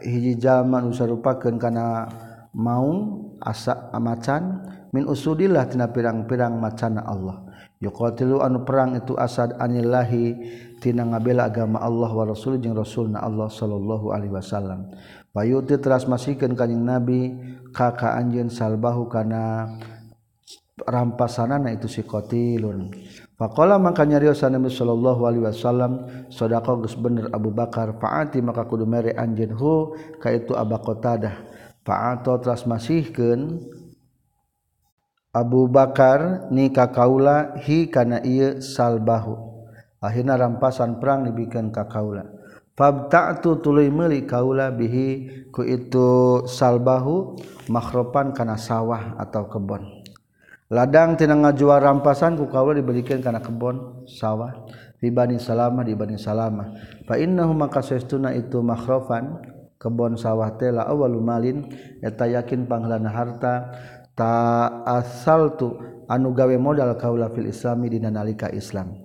hiji 0.00 0.36
zaman 0.36 0.88
usarupakeun 0.88 1.56
kana 1.56 2.08
mau 2.52 3.20
asa 3.40 3.88
macan 3.96 4.60
min 4.92 5.08
usudillah 5.08 5.68
tina 5.68 5.92
pirang-pirang 5.92 6.56
macana 6.56 7.04
Allah. 7.04 7.44
Yuqatilu 7.82 8.40
anu 8.40 8.64
perang 8.64 8.96
itu 8.96 9.12
asad 9.18 9.60
anillahi 9.60 10.40
tina 10.80 11.04
ngabela 11.04 11.52
agama 11.52 11.82
Allah 11.84 12.08
wa 12.08 12.24
rasul 12.24 12.56
jeung 12.56 12.72
rasulna 12.72 13.20
Allah 13.20 13.50
sallallahu 13.50 14.08
alaihi 14.08 14.32
wasallam 14.32 14.88
Bayuti 15.34 15.74
teras 15.82 16.06
masihkan 16.06 16.54
kanyang 16.54 16.86
Nabi 16.86 17.34
kakak 17.74 18.22
anjin 18.22 18.46
salbahu 18.46 19.10
karena 19.10 19.66
rampasanana 20.78 21.74
itu 21.74 21.90
si 21.90 22.06
kotilun. 22.06 22.94
Pakola 23.34 23.74
makanya 23.82 24.22
riosan 24.22 24.54
Nabi 24.54 24.70
Shallallahu 24.70 25.26
Alaihi 25.26 25.42
Wasallam 25.42 25.92
sodako 26.30 26.86
gus 26.86 26.94
bener 26.94 27.34
Abu 27.34 27.50
Bakar 27.50 27.98
faati 27.98 28.38
maka 28.46 28.62
kudu 28.62 28.86
mere 28.86 29.10
anjin 29.18 29.50
hu 29.50 29.98
kaitu 30.22 30.54
abakotadah 30.54 31.34
faato 31.82 32.38
teras 32.38 32.62
masihkan 32.62 33.58
Abu 35.34 35.66
Bakar 35.66 36.46
nikah 36.54 36.94
kaula 36.94 37.58
hi 37.58 37.90
karena 37.90 38.22
iya 38.22 38.62
salbahu. 38.62 39.34
Akhirnya 39.98 40.38
rampasan 40.38 41.02
perang 41.02 41.26
dibikin 41.26 41.74
kakaula 41.74 42.43
fabta'tu 42.74 43.62
tuluy 43.62 43.90
meuli 43.90 44.26
kaula 44.26 44.70
bihi 44.74 45.48
ku 45.50 45.62
itu 45.62 46.42
salbahu 46.46 47.38
makhropan 47.70 48.34
kana 48.34 48.58
sawah 48.58 49.18
atau 49.18 49.46
kebon. 49.46 50.04
Ladang 50.70 51.14
tina 51.14 51.38
ngajual 51.38 51.78
rampasan 51.78 52.34
ku 52.34 52.50
kaula 52.50 52.74
dibelikeun 52.74 53.22
kana 53.22 53.38
kebon 53.38 54.06
sawah 54.10 54.66
di 54.98 55.12
Bani 55.12 55.38
Salamah 55.38 55.84
di 55.86 55.94
Bani 55.94 56.16
Salamah 56.16 56.74
fa 57.04 57.20
innahu 57.20 57.52
maka 57.52 57.84
sesuna 57.84 58.32
itu 58.32 58.64
makhrofan 58.64 59.38
kebon 59.78 60.16
sawah 60.16 60.56
tela 60.56 60.82
la 60.82 60.90
awwalu 60.90 61.20
malin 61.20 61.68
eta 62.00 62.24
yakin 62.24 62.64
panghalana 62.64 63.10
harta. 63.12 63.54
Ta 64.14 64.70
asaltu 64.86 65.74
anu 66.06 66.30
gawe 66.30 66.54
modal 66.54 66.94
kaula 66.94 67.34
fil 67.34 67.50
islami 67.50 67.90
dina 67.90 68.14
nalika 68.14 68.46
Islam. 68.46 69.03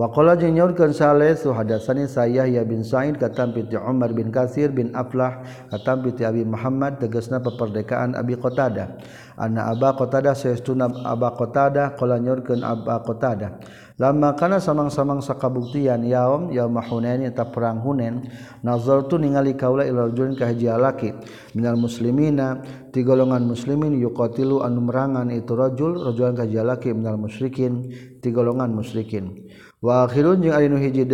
Wakola 0.00 0.32
jenyakan 0.32 0.96
saleh 0.96 1.36
su 1.36 1.52
hadasanin 1.52 2.08
saya 2.08 2.48
ya 2.48 2.64
bin 2.64 2.80
Said 2.80 3.20
katampiti 3.20 3.76
Umar 3.76 4.16
bin 4.16 4.32
Kasir 4.32 4.72
bin 4.72 4.96
Aflah 4.96 5.44
katampiti 5.68 6.24
Abi 6.24 6.40
Muhammad 6.40 6.96
tegasna 7.04 7.36
peperdekaan 7.44 8.16
Abi 8.16 8.32
Qatada 8.40 8.96
anak 9.36 9.76
Aba 9.76 9.88
Qatada 10.00 10.32
saestuna 10.32 10.88
Aba 11.04 11.36
Qatada 11.36 12.00
qala 12.00 12.16
nyorkeun 12.16 12.64
Aba 12.64 13.04
Qatada 13.04 13.60
lama 14.00 14.32
kana 14.40 14.56
samang-samang 14.56 15.20
sakabuktian 15.20 16.00
yaum 16.08 16.48
yaum 16.48 16.80
Hunain 16.80 17.20
eta 17.20 17.52
perang 17.52 17.84
Hunain 17.84 18.24
nazartu 18.64 19.20
ningali 19.20 19.52
kaula 19.52 19.84
ila 19.84 20.08
rajulin 20.08 20.32
ka 20.32 20.48
laki 20.80 21.12
minal 21.52 21.76
muslimina 21.76 22.64
ti 22.88 23.04
golongan 23.04 23.44
muslimin 23.44 24.00
yuqatilu 24.00 24.64
anu 24.64 24.80
merangan 24.80 25.28
itu 25.28 25.52
rajul 25.52 26.08
rajulan 26.08 26.32
ka 26.32 26.48
laki 26.48 26.96
minal 26.96 27.20
musyrikin 27.20 27.92
ti 28.24 28.32
golongan 28.32 28.72
musyrikin 28.72 29.49
waun 29.82 30.42
jeung 30.42 30.52
Ari 30.52 30.68
hiji 30.68 31.04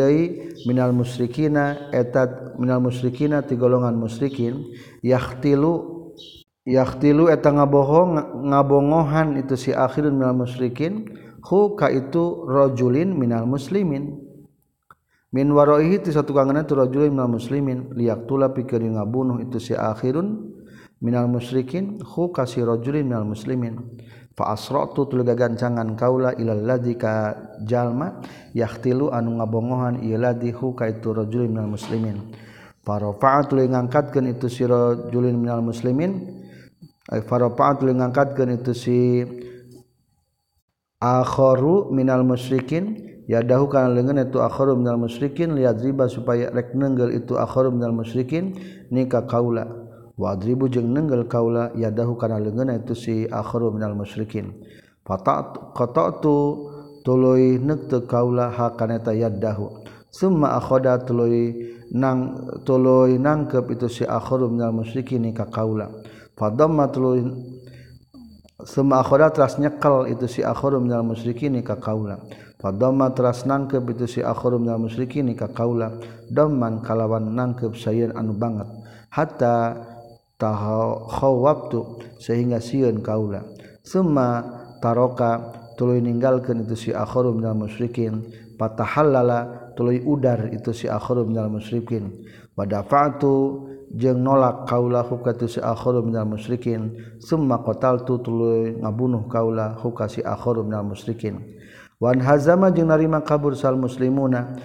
Minal 0.66 0.92
musrikinat 0.92 1.94
Minal 2.59 2.81
musrikinna 2.81 3.42
ti 3.46 3.57
golongan 3.57 3.94
musrikin 3.94 4.74
yahtilu 5.02 5.96
yahtilu 6.66 7.31
eta 7.31 7.55
ngabohong 7.55 8.42
ngabongohan 8.50 9.38
itu 9.38 9.55
si 9.55 9.70
akhirun 9.70 10.18
minal 10.18 10.35
musyrikin 10.35 11.07
hu 11.46 11.79
ka 11.79 11.87
itu 11.88 12.42
rajulin 12.50 13.14
minal 13.14 13.46
muslimin. 13.46 14.18
Min 15.31 15.46
waraihi 15.55 16.02
ti 16.02 16.11
satukanganna 16.11 16.66
tu 16.66 16.74
rajulin 16.74 17.14
minal 17.14 17.31
muslimin 17.31 17.94
liyaqtula 17.94 18.50
pikeun 18.50 18.98
ngabunuh 18.98 19.38
itu 19.46 19.62
si 19.62 19.72
akhirun 19.79 20.59
minal 20.98 21.31
musyrikin 21.31 22.02
hu 22.02 22.35
ka 22.35 22.42
si 22.50 22.59
rajulin 22.59 23.07
minal 23.07 23.22
muslimin. 23.22 23.79
Asratu 24.44 25.09
tu 25.09 25.16
gagancangan 25.16 25.96
kaula 25.96 26.37
ilal 26.37 26.61
ladzi 26.61 27.01
ka 27.01 27.33
jalma 27.64 28.20
yahtilu 28.53 29.09
anu 29.09 29.40
ngabongohan 29.40 30.05
ieu 30.05 30.20
ladzi 30.20 30.53
hu 30.53 30.77
ka 30.77 30.92
itu 30.92 31.16
rajulin 31.16 31.49
minal 31.49 31.72
muslimin. 31.72 32.37
Farafa'at 32.85 33.49
tu 33.49 33.57
ngangkatkeun 33.57 34.27
itu 34.37 34.46
si 34.53 34.68
rajulin 34.68 35.40
minal 35.40 35.64
muslimin. 35.64 36.44
Ay 37.09 37.25
farafa'at 37.25 37.81
ngangkatkeun 37.81 38.51
itu 38.61 38.72
si 38.77 38.99
akharu 41.01 41.88
minal 41.88 42.20
musyrikin. 42.20 43.09
Yadahu 43.27 43.66
kana 43.72 43.90
leungeun 43.90 44.22
itu 44.22 44.38
akharu 44.38 44.77
minal 44.79 45.01
musyrikin 45.01 45.57
liyadriba 45.57 46.07
supaya 46.07 46.53
rek 46.53 46.77
neunggel 46.77 47.11
itu 47.11 47.35
akharu 47.35 47.75
minal 47.75 47.90
musyrikin 47.90 48.55
nika 48.92 49.27
kaula 49.27 49.86
wadribu 50.16 50.72
jeung 50.72 50.90
nenggel 50.96 51.29
kaula 51.29 51.70
yadahu 51.76 52.16
kana 52.16 52.40
leungeunna 52.40 52.81
itu 52.81 52.94
si 52.96 53.14
akharu 53.29 53.72
minal 53.72 53.92
musyrikin. 53.92 54.52
Fataqatu 55.07 56.37
tuluy 57.05 57.61
neuk 57.62 58.09
kaula 58.09 58.50
hakana 58.50 58.98
ta 58.98 59.12
yadahu. 59.12 59.85
Summa 60.11 60.57
akhada 60.57 61.05
tuluy 61.05 61.76
nang 61.92 62.48
tuluy 62.64 63.20
nangkep 63.20 63.76
itu 63.76 63.87
si 63.87 64.05
akharu 64.09 64.48
minal 64.48 64.72
musyrikin 64.72 65.29
ka 65.37 65.46
kaula. 65.46 65.92
Fadamma 66.35 66.88
tuluy 66.88 67.20
summa 68.64 69.05
akhada 69.05 69.31
teras 69.31 69.61
nyekel 69.61 70.09
itu 70.09 70.26
si 70.26 70.40
akharu 70.40 70.81
minal 70.81 71.05
musyrikin 71.05 71.61
ka 71.61 71.76
kaula. 71.76 72.18
Fadamma 72.57 73.12
teras 73.12 73.44
nangkep 73.44 73.85
itu 73.92 74.09
si 74.09 74.20
akharu 74.24 74.57
minal 74.57 74.81
musyrikin 74.81 75.29
ka 75.37 75.52
kaula. 75.52 76.00
Damman 76.33 76.81
kalawan 76.81 77.37
nangkep 77.37 77.76
sayeun 77.76 78.16
anu 78.16 78.33
banget. 78.33 78.66
Hatta 79.12 79.76
tahawwabtu 80.37 82.01
sehingga 82.20 82.61
siun 82.61 83.01
kaula. 83.01 83.44
Summa 83.81 84.44
taroka 84.81 85.53
tuluy 85.77 86.01
ninggalkeun 86.05 86.64
itu 86.64 86.77
si 86.77 86.90
akharu 86.92 87.33
minal 87.37 87.57
musyrikin. 87.57 88.25
Patahallala 88.57 89.72
tuluy 89.77 90.01
udar 90.01 90.49
itu 90.53 90.72
si 90.72 90.88
akharu 90.88 91.29
minal 91.29 91.53
musyrikin. 91.53 92.25
Wa 92.57 92.64
dafa'tu 92.64 93.68
jeung 93.92 94.20
nolak 94.25 94.66
kaula 94.68 95.05
hukatu 95.05 95.49
si 95.49 95.61
akharu 95.61 96.05
minal 96.05 96.29
musyrikin. 96.29 96.96
Summa 97.20 97.61
qataltu 97.64 98.20
tuluy 98.20 98.77
ngabunuh 98.81 99.29
kaula 99.29 99.77
hukasi 99.81 100.25
akharu 100.25 100.64
minal 100.64 100.85
musyrikin. 100.88 101.56
Wan 101.96 102.20
hazama 102.20 102.68
jeung 102.74 102.92
narima 102.92 103.24
kabur 103.24 103.56
sal 103.56 103.76
muslimuna 103.80 104.56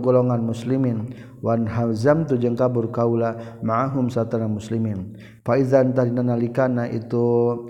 golongan 0.00 0.40
muslimin. 0.40 1.12
Wan 1.44 1.68
hazam 1.68 2.24
tu 2.24 2.40
jeung 2.40 2.56
kabur 2.56 2.88
kaula 2.88 3.60
ma'ahum 3.60 4.08
satana 4.08 4.48
muslimin. 4.48 5.16
Fa 5.44 5.60
idzan 5.60 5.92
tadina 5.92 6.24
nalikana 6.24 6.88
itu 6.88 7.68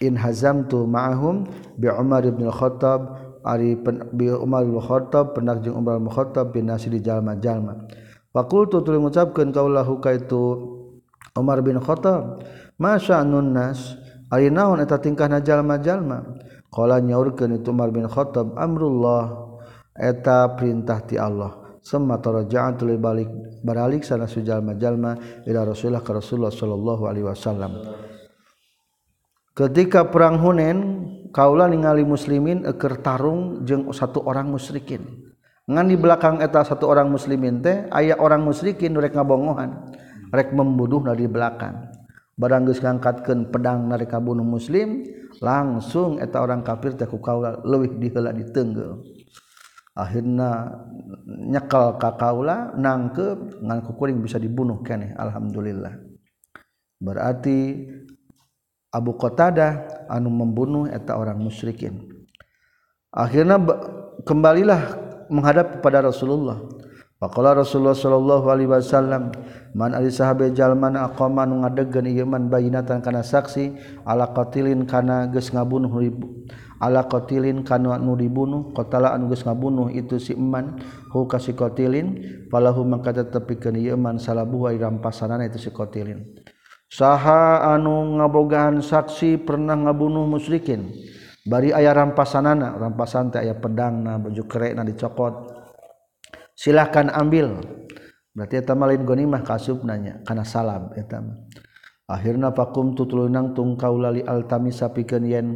in 0.00 0.16
hazam 0.16 0.70
tu 0.70 0.86
ma'ahum 0.86 1.44
bi 1.76 1.90
Umar 1.90 2.24
bin 2.24 2.48
Khattab 2.48 3.30
ari 3.44 3.76
bi 4.16 4.32
Umar 4.32 4.64
bin 4.64 4.80
Khattab 4.80 5.36
pendak 5.36 5.60
jeung 5.64 5.76
Umar 5.76 6.00
bin 6.00 6.08
Khattab 6.08 6.52
bin 6.56 6.72
nasi 6.72 6.88
di 6.88 7.04
jalma-jalma 7.04 7.88
faqultu 8.32 8.80
tuluy 8.80 9.00
ngucapkeun 9.00 9.52
kaula 9.52 9.84
huka 9.84 10.16
itu 10.16 10.56
Umar 11.36 11.60
bin 11.60 11.76
Khattab 11.80 12.40
masya 12.80 13.20
nun 13.28 13.52
nas 13.52 13.96
ari 14.32 14.48
naon 14.48 14.80
eta 14.80 14.96
tingkah 14.96 15.28
najal-majalma 15.28 16.40
Kala 16.70 17.02
nyaurkeun 17.02 17.58
itu 17.58 17.74
Umar 17.74 17.90
bin 17.90 18.06
Khattab 18.06 18.54
amrullah 18.54 19.50
eta 19.98 20.54
perintah 20.54 21.02
ti 21.02 21.18
Allah. 21.18 21.78
Semma 21.82 22.22
taraja'an 22.22 22.78
tuluy 22.78 23.00
balik 23.00 23.26
baralik 23.66 24.06
sana 24.06 24.30
sujalma-jalma 24.30 25.42
ila 25.48 25.60
Rasulullah 25.66 26.04
ka 26.04 26.14
Rasulullah 26.14 26.54
sallallahu 26.54 27.02
alaihi 27.10 27.26
wasallam. 27.26 27.72
Ketika 29.50 30.06
perang 30.08 30.38
Hunain, 30.38 30.78
kaula 31.34 31.66
ningali 31.66 32.06
muslimin 32.06 32.62
eker 32.64 33.02
tarung 33.02 33.66
jeung 33.66 33.90
satu 33.90 34.22
orang 34.22 34.46
musyrikin. 34.46 35.02
Ngan 35.66 35.86
di 35.90 35.96
belakang 35.98 36.38
eta 36.38 36.62
satu 36.62 36.86
orang 36.86 37.10
muslimin 37.10 37.58
teh 37.58 37.90
aya 37.90 38.14
orang 38.18 38.46
musyrikin 38.46 38.94
rek 38.94 39.14
ngabongohan, 39.14 39.90
rek 40.30 40.54
membunuh 40.54 41.02
dari 41.02 41.26
belakang. 41.26 41.99
baranggus 42.40 42.80
ngangkatkan 42.80 43.52
pedang 43.52 43.84
nareka 43.92 44.16
bunuh 44.16 44.46
muslim 44.46 45.04
langsung 45.44 46.16
eta 46.16 46.40
orang 46.40 46.64
kafir 46.64 46.96
teku 46.96 47.20
kaula 47.20 47.60
lewih 47.60 48.00
dihela 48.00 48.32
ditenggel 48.32 49.04
akhirnya 50.00 50.80
nyekal 51.26 52.00
ka 52.00 52.16
kaula 52.16 52.72
nangkep 52.72 53.60
ngan 53.60 53.80
kukuring 53.84 54.24
bisa 54.24 54.40
dibunuh 54.40 54.80
keneh 54.80 55.12
alhamdulillah. 55.18 55.98
Berarti 57.00 57.88
Abu 58.90 59.16
Qatadah 59.16 60.06
anu 60.10 60.28
membunuh 60.32 60.88
eta 60.90 61.16
orang 61.16 61.40
musyrikin. 61.40 62.08
Akhirnya 63.10 63.58
kembalilah 64.22 64.98
menghadap 65.30 65.78
kepada 65.78 66.04
Rasulullah. 66.04 66.60
Pakola 67.20 67.52
Rasulullah 67.52 67.92
Shallallahu 67.92 68.48
Alaihi 68.48 68.72
Wasallam 68.72 69.28
man 69.76 69.92
ali 69.92 70.08
sahabe 70.08 70.56
jalman 70.56 70.96
aqoma 70.96 71.44
nu 71.44 71.60
ngadegkeun 71.60 72.08
ieu 72.08 72.24
man 72.24 72.48
bayinatan 72.48 73.04
kana 73.04 73.20
saksi 73.20 73.76
ala 74.08 74.32
qatilin 74.32 74.88
kana 74.88 75.28
geus 75.28 75.52
ngabunuh 75.52 75.92
ala 76.80 77.04
qatilin 77.04 77.60
kana 77.60 78.00
nu 78.00 78.16
dibunuh 78.16 78.72
qatala 78.72 79.12
anu 79.12 79.28
geus 79.28 79.44
ngabunuh 79.44 79.92
itu 79.92 80.16
si 80.16 80.32
eman 80.32 80.80
hu 81.12 81.28
ka 81.28 81.36
si 81.36 81.52
qatilin 81.52 82.24
falahu 82.48 82.88
maka 82.88 83.12
tetepikeun 83.12 83.76
ieu 83.76 84.00
man 84.00 84.16
salabu 84.16 84.64
wa 84.64 84.72
rampasanana 84.72 85.44
itu 85.44 85.60
si 85.60 85.68
qatilin. 85.68 86.24
Saha 86.88 87.68
anu 87.68 88.16
ngabogaan 88.16 88.80
saksi 88.80 89.44
pernah 89.44 89.76
ngabunuh 89.76 90.24
musyrikin? 90.24 90.88
Bari 91.44 91.68
aya 91.68 91.92
rampasanana 91.92 92.80
rampasan 92.80 93.28
teh 93.28 93.44
aya 93.44 93.60
pedangna 93.60 94.16
baju 94.16 94.40
kerekna 94.48 94.88
dicokot. 94.88 95.59
silahkan 96.60 97.08
ambil. 97.08 97.56
Berarti 98.36 98.60
eta 98.60 98.76
malin 98.76 99.08
gonimah 99.08 99.40
kasub 99.40 99.80
nanya 99.82 100.20
karena 100.22 100.44
salam 100.44 100.92
eta 100.94 101.24
akhirna 102.06 102.52
fakum 102.52 102.92
tutulunang 102.92 103.56
tung 103.56 103.74
kaula 103.80 104.12
li 104.12 104.22
altami 104.22 104.70
sapikeun 104.70 105.24
yen 105.26 105.48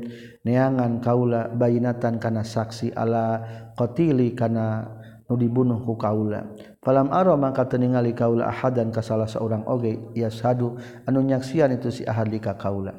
neangan 0.42 0.98
kaula 1.04 1.52
bayinatan 1.52 2.16
kana 2.16 2.42
saksi 2.42 2.90
ala 2.96 3.44
qatili 3.76 4.32
kana 4.32 4.90
nu 5.30 5.38
dibunuh 5.38 5.86
ku 5.86 5.94
kaula. 5.94 6.50
Falam 6.82 7.14
ara 7.14 7.38
maka 7.38 7.68
teningali 7.68 8.12
kaula 8.16 8.50
ahadan 8.50 8.90
ka 8.90 9.00
salah 9.04 9.28
seorang 9.30 9.64
oge 9.70 10.00
yashadu 10.18 10.76
anu 11.06 11.22
nyaksian 11.22 11.78
itu 11.78 11.94
si 11.94 12.02
ahad 12.04 12.26
li 12.26 12.42
ka 12.42 12.58
kaula. 12.58 12.92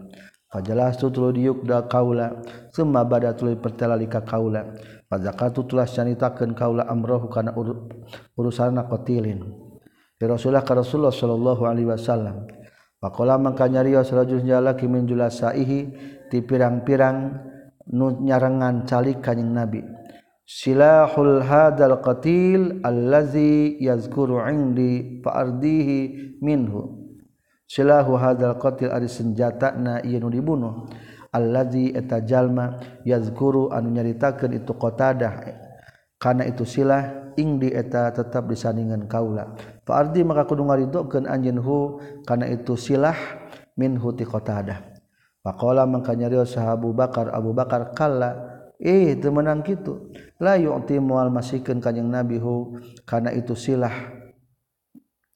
Fajalas 0.55 0.95
tutulu 0.95 1.35
diuk 1.35 1.67
da 1.67 1.83
kaula 1.83 2.31
summa 2.71 3.03
bada 3.03 3.35
tuluy 3.35 3.59
pertela 3.59 3.99
li 3.99 4.07
ka 4.07 4.23
kaula. 4.23 4.71
Fazakatu 5.05 5.69
tulah 5.69 5.85
canitakeun 5.85 6.57
kaula 6.57 6.89
amrohu 6.89 7.29
kana 7.29 7.53
urusanna 8.33 8.89
qatilin. 8.89 9.41
Ya 10.17 10.25
Rasulullah 10.31 10.65
ka 10.65 10.73
Rasulullah 10.73 11.13
sallallahu 11.13 11.63
alaihi 11.67 11.91
wasallam. 11.91 12.49
Faqala 12.97 13.37
mangka 13.37 13.69
nyarios 13.69 14.09
rajul 14.09 14.41
jalaki 14.41 14.89
min 14.89 15.05
julasaihi 15.05 15.79
ti 16.31 16.41
pirang-pirang 16.41 17.37
nu 17.93 18.17
nyarengan 18.17 18.89
calik 18.89 19.21
kanjing 19.21 19.53
Nabi. 19.53 19.85
Silahul 20.45 21.41
hadal 21.41 22.01
qatil 22.01 22.81
allazi 22.85 23.77
yazkuru 23.81 24.41
indi 24.49 25.21
fa'ardihi 25.21 26.37
minhu. 26.41 27.05
Silahu 27.65 28.13
hadal 28.17 28.57
qatil 28.61 28.93
ari 28.93 29.09
senjata 29.09 29.73
na 29.73 30.01
ieu 30.05 30.21
nu 30.21 30.29
dibunuh. 30.29 30.85
allazi 31.35 31.91
eta 31.91 32.23
jalma 32.23 32.79
yazkuru 33.03 33.75
anu 33.75 33.91
nyaritakeun 33.91 34.55
itu 34.55 34.71
qatadah. 34.71 35.33
Kana 36.15 36.47
itu 36.47 36.63
silah 36.63 37.35
ing 37.35 37.59
di 37.59 37.75
eta 37.75 38.15
tetap 38.15 38.47
disandingan 38.47 39.11
kaula. 39.11 39.51
Fa 39.83 39.99
ardi 39.99 40.23
maka 40.23 40.47
kudu 40.47 40.63
ngaridokeun 40.63 41.27
anjeun 41.27 41.59
hu 41.59 41.99
kana 42.23 42.47
itu 42.47 42.79
silah 42.79 43.19
min 43.75 43.99
hu 43.99 44.15
ti 44.15 44.23
qatadah. 44.23 44.79
Faqala 45.43 45.83
maka 45.85 46.15
nyarios 46.15 46.55
sahabu 46.55 46.95
Bakar 46.95 47.29
Abu 47.29 47.53
Bakar 47.53 47.93
kala 47.93 48.55
eh 48.79 49.13
teu 49.19 49.29
menang 49.29 49.61
kitu. 49.61 50.09
La 50.39 50.55
yu'ti 50.55 50.97
mual 50.97 51.29
masikeun 51.29 51.83
kanjing 51.83 52.07
Nabi 52.07 52.39
hu 52.39 52.79
kana 53.03 53.35
itu 53.35 53.53
silah. 53.53 53.93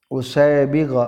Usai 0.09 0.65
biga 0.65 1.05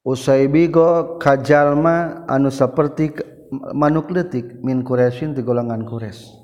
usaibiga 0.00 0.88
usaibiga 1.20 1.20
kajalma 1.20 2.24
anu 2.24 2.48
saperti 2.48 3.12
manuk 3.52 4.10
letik 4.14 4.62
min 4.62 4.86
Quraisyin 4.86 5.34
di 5.34 5.42
golongan 5.42 5.82
Quraisy 5.82 6.38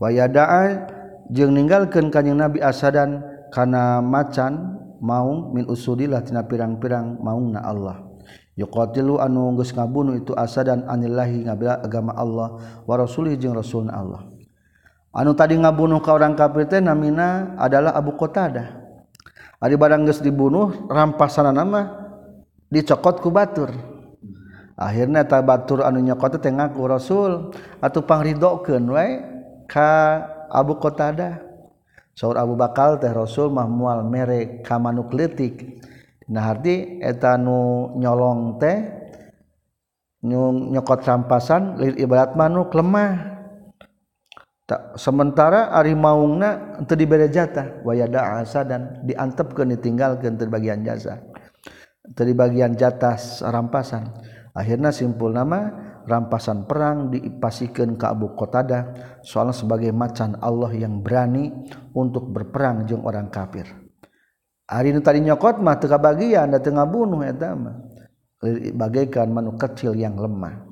wayadaan 0.00 0.88
jeung 1.28 1.52
ninggalkeun 1.52 2.08
kanjing 2.08 2.40
Nabi 2.40 2.64
asadan 2.64 3.20
kana 3.52 4.00
macan 4.00 4.80
maung 5.00 5.54
min 5.54 5.64
usudilah 5.68 6.24
tina 6.26 6.44
pirang-pirang 6.44 7.22
maungna 7.22 7.62
Allah. 7.62 8.04
Yuqatilu 8.58 9.22
anu 9.22 9.54
geus 9.54 9.70
ngabunuh 9.70 10.18
itu 10.18 10.34
asadan 10.34 10.82
anillahi 10.90 11.46
ngabela 11.46 11.78
agama 11.78 12.10
Allah 12.18 12.58
wa 12.82 12.94
rasulih 12.98 13.38
jeung 13.38 13.54
rasulna 13.54 13.94
Allah. 13.94 14.26
Anu 15.14 15.30
tadi 15.38 15.54
ngabunuh 15.54 16.02
ka 16.02 16.10
orang 16.10 16.34
kafir 16.34 16.66
teh 16.66 16.82
namina 16.82 17.54
adalah 17.54 17.94
Abu 17.94 18.18
Qatadah. 18.18 18.82
Ari 19.62 19.78
barang 19.78 20.10
geus 20.10 20.18
dibunuh 20.18 20.90
rampasanna 20.90 21.62
mah 21.62 21.86
dicokot 22.66 23.22
ku 23.22 23.30
batur. 23.30 23.70
akhirnya 24.78 25.26
tabatur 25.26 25.82
anunya 25.82 26.14
kota 26.14 26.38
ngaku 26.38 26.80
rasul 26.86 27.50
atau 27.82 28.00
pangridokeun 28.06 28.86
wae 28.88 29.10
ka 29.66 30.22
Abu 30.48 30.80
Qatadah. 30.80 31.44
Saur 32.18 32.34
Abu 32.34 32.58
Bakal 32.58 32.98
teh 32.98 33.14
Rasul 33.14 33.54
mah 33.54 33.70
moal 33.70 34.02
mere 34.02 34.58
ka 34.66 34.74
manuklitik 34.74 35.78
nah 36.26 36.50
arti 36.50 36.98
eta 36.98 37.38
nu 37.38 37.94
nyolong 37.94 38.58
teh 38.58 38.74
nyung 40.26 40.74
nyokot 40.74 41.06
rampasan 41.06 41.78
lir 41.78 41.94
ibarat 41.94 42.34
manuk 42.34 42.74
lemah. 42.74 43.38
Tak 44.66 45.00
sementara 45.00 45.70
ari 45.70 45.94
maungna 45.94 46.76
teu 46.90 46.98
dibere 46.98 47.30
jatah 47.30 47.80
wayada 47.86 48.42
asa 48.42 48.66
dan 48.66 49.00
diantepkeun 49.06 49.78
ditinggalkeun 49.78 50.36
teu 50.36 50.50
bagian 50.50 50.82
jasa 50.82 51.22
teu 52.18 52.26
bagian 52.34 52.74
jatah 52.74 53.14
rampasan. 53.46 54.10
Akhirnya 54.58 54.90
simpul 54.90 55.30
nama 55.30 55.70
rampasan 56.08 56.66
perang 56.66 57.12
dipasikan 57.12 57.94
ke 57.94 58.06
Abu 58.08 58.34
Qatada 58.34 58.96
soalnya 59.22 59.54
sebagai 59.54 59.94
macan 59.94 60.34
Allah 60.42 60.72
yang 60.74 61.04
berani 61.04 61.52
untuk 61.94 62.32
berperang 62.32 62.88
jeung 62.88 63.04
orang 63.06 63.30
kafir. 63.30 63.68
Hari 64.66 64.92
ini 64.92 65.00
tadi 65.04 65.22
nyokot 65.22 65.62
mah 65.62 65.78
teu 65.78 65.88
bagian 65.94 66.52
da 66.52 66.58
tengah 66.58 66.84
bunuh 66.88 67.22
eta 67.24 67.54
bagaikan 68.74 69.30
manuk 69.30 69.56
kecil 69.60 69.94
yang 69.94 70.18
lemah. 70.18 70.64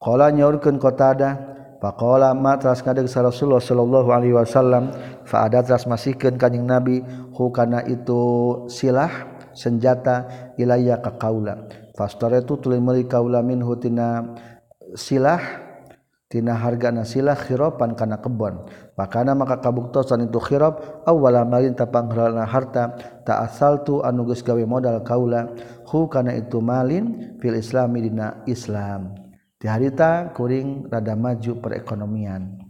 Qala 0.00 0.32
nyaurkeun 0.32 0.80
Qatada 0.80 1.52
faqala 1.82 2.30
ma 2.32 2.56
teras 2.56 2.80
ngadeg 2.80 3.10
Rasulullah 3.10 3.62
sallallahu 3.62 4.08
alaihi 4.14 4.34
wasallam 4.38 4.94
fa 5.26 5.50
ada 5.50 5.62
teras 5.66 5.84
masihkeun 5.84 6.38
kanjing 6.38 6.64
Nabi 6.64 7.02
hu 7.34 7.50
kana 7.50 7.82
itu 7.84 8.22
silah 8.70 9.10
senjata 9.52 10.26
ilayya 10.56 11.02
ka 11.02 11.18
kaula 11.20 11.81
pastor 11.92 12.32
itu 12.36 12.56
tuli 12.56 12.80
kaula 12.80 13.04
kaulamin 13.08 13.60
hutina 13.60 14.36
silah 14.96 15.40
tina 16.32 16.56
harga 16.56 16.88
na 16.88 17.04
silah 17.04 17.36
khiropan 17.36 17.92
kana 17.92 18.16
kebon. 18.16 18.64
Pakana 18.96 19.36
maka 19.36 19.60
kabuktosan 19.60 20.32
itu 20.32 20.40
khirop 20.40 21.04
awwala 21.04 21.44
malin 21.44 21.76
tapanghralna 21.76 22.48
harta 22.48 22.96
ta 23.28 23.44
asal 23.44 23.84
tu 23.84 24.00
geus 24.00 24.40
gawe 24.40 24.64
modal 24.64 25.04
kaula. 25.04 25.52
Hu 25.92 26.08
kana 26.08 26.32
itu 26.32 26.64
malin 26.64 27.36
fil 27.36 27.60
islami 27.60 28.08
dina 28.08 28.40
islam. 28.48 29.12
Di 29.60 29.68
harita 29.68 30.32
kuring 30.32 30.88
rada 30.88 31.12
maju 31.12 31.52
perekonomian. 31.60 32.61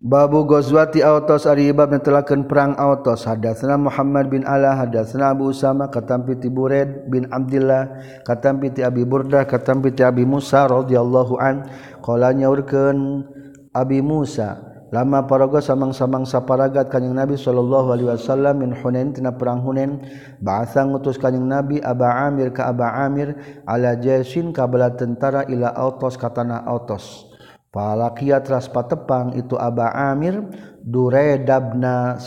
Babu 0.00 0.48
Ghazwati 0.48 1.04
Autos 1.04 1.44
ari 1.44 1.68
ibab 1.68 1.92
netelakeun 1.92 2.48
perang 2.48 2.72
Autos. 2.80 3.28
Hadatsna 3.28 3.76
Muhammad 3.76 4.32
bin 4.32 4.48
Ala 4.48 4.72
hadatsna 4.72 5.36
Abu 5.36 5.52
Usama 5.52 5.92
katampi 5.92 6.40
ti 6.40 6.48
Bured 6.48 7.04
bin 7.12 7.28
Abdullah 7.28 8.00
katampi 8.24 8.72
ti 8.72 8.80
Abi 8.80 9.04
Burdah 9.04 9.44
katampi 9.44 9.92
ti 9.92 10.00
Abi 10.00 10.24
Musa 10.24 10.64
radhiyallahu 10.64 11.36
an. 11.36 11.68
Qala 12.00 12.32
nyaurkeun 12.32 13.28
Abi 13.76 14.00
Musa 14.00 14.64
lama 14.88 15.28
paraga 15.28 15.60
samang-samang 15.60 16.24
saparagat 16.24 16.88
kanjing 16.88 17.12
Nabi 17.12 17.36
sallallahu 17.36 17.92
alaihi 17.92 18.08
wasallam 18.08 18.56
min 18.56 18.72
Hunain 18.72 19.12
tina 19.12 19.36
perang 19.36 19.60
Hunain 19.60 20.00
ba'atsa 20.40 20.80
ngutus 20.88 21.20
kanjing 21.20 21.44
Nabi 21.44 21.76
Aba 21.76 22.24
Amir 22.24 22.56
ka 22.56 22.72
Aba 22.72 23.04
Amir 23.04 23.36
ala 23.68 24.00
jaisin 24.00 24.56
ka 24.56 24.64
bala 24.64 24.96
tentara 24.96 25.44
ila 25.44 25.76
Autos 25.76 26.16
katana 26.16 26.64
Autos. 26.64 27.29
Palakia 27.70 28.42
teraspa 28.42 28.82
tepang 28.82 29.30
itu 29.38 29.54
Aba 29.54 29.94
Amir 30.10 30.42
Duredabna 30.82 32.18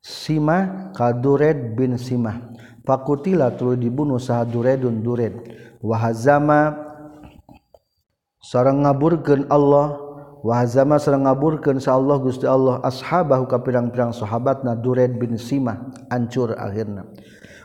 Simah 0.00 0.96
kadured 0.96 1.76
bin 1.76 2.00
Simah. 2.00 2.56
Pakutila 2.80 3.52
tulu 3.52 3.76
dibunuh 3.76 4.16
sah 4.16 4.48
Duredun 4.48 5.04
Dured. 5.04 5.34
Wahazama 5.84 6.72
sarang 8.40 8.86
ngaburkeun 8.86 9.50
Allah 9.52 10.00
wahazama 10.40 10.96
sareng 10.96 11.28
ngaburkeun 11.28 11.82
sa 11.82 11.98
Allah 11.98 12.16
Gusti 12.22 12.46
Allah 12.46 12.78
ashabahu 12.80 13.50
ka 13.50 13.60
pirang-pirang 13.60 14.14
sahabatna 14.14 14.72
Dured 14.78 15.20
bin 15.20 15.36
Simah 15.36 16.08
ancur 16.08 16.56
akhirna. 16.56 17.04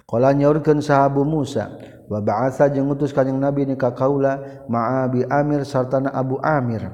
Qala 0.10 0.36
nyaurkeun 0.36 0.84
sahabu 0.84 1.23
Musa 1.23 1.71
bahasa 2.19 2.67
jeung 2.67 2.91
ngutus 2.91 3.15
kanjing 3.15 3.39
nabi 3.39 3.63
ni 3.63 3.80
ka 3.80 3.95
Kaula 3.95 4.65
maabi 4.67 5.24
Amir 5.32 5.63
sartana 5.63 6.12
Abu 6.12 6.36
Amir. 6.43 6.91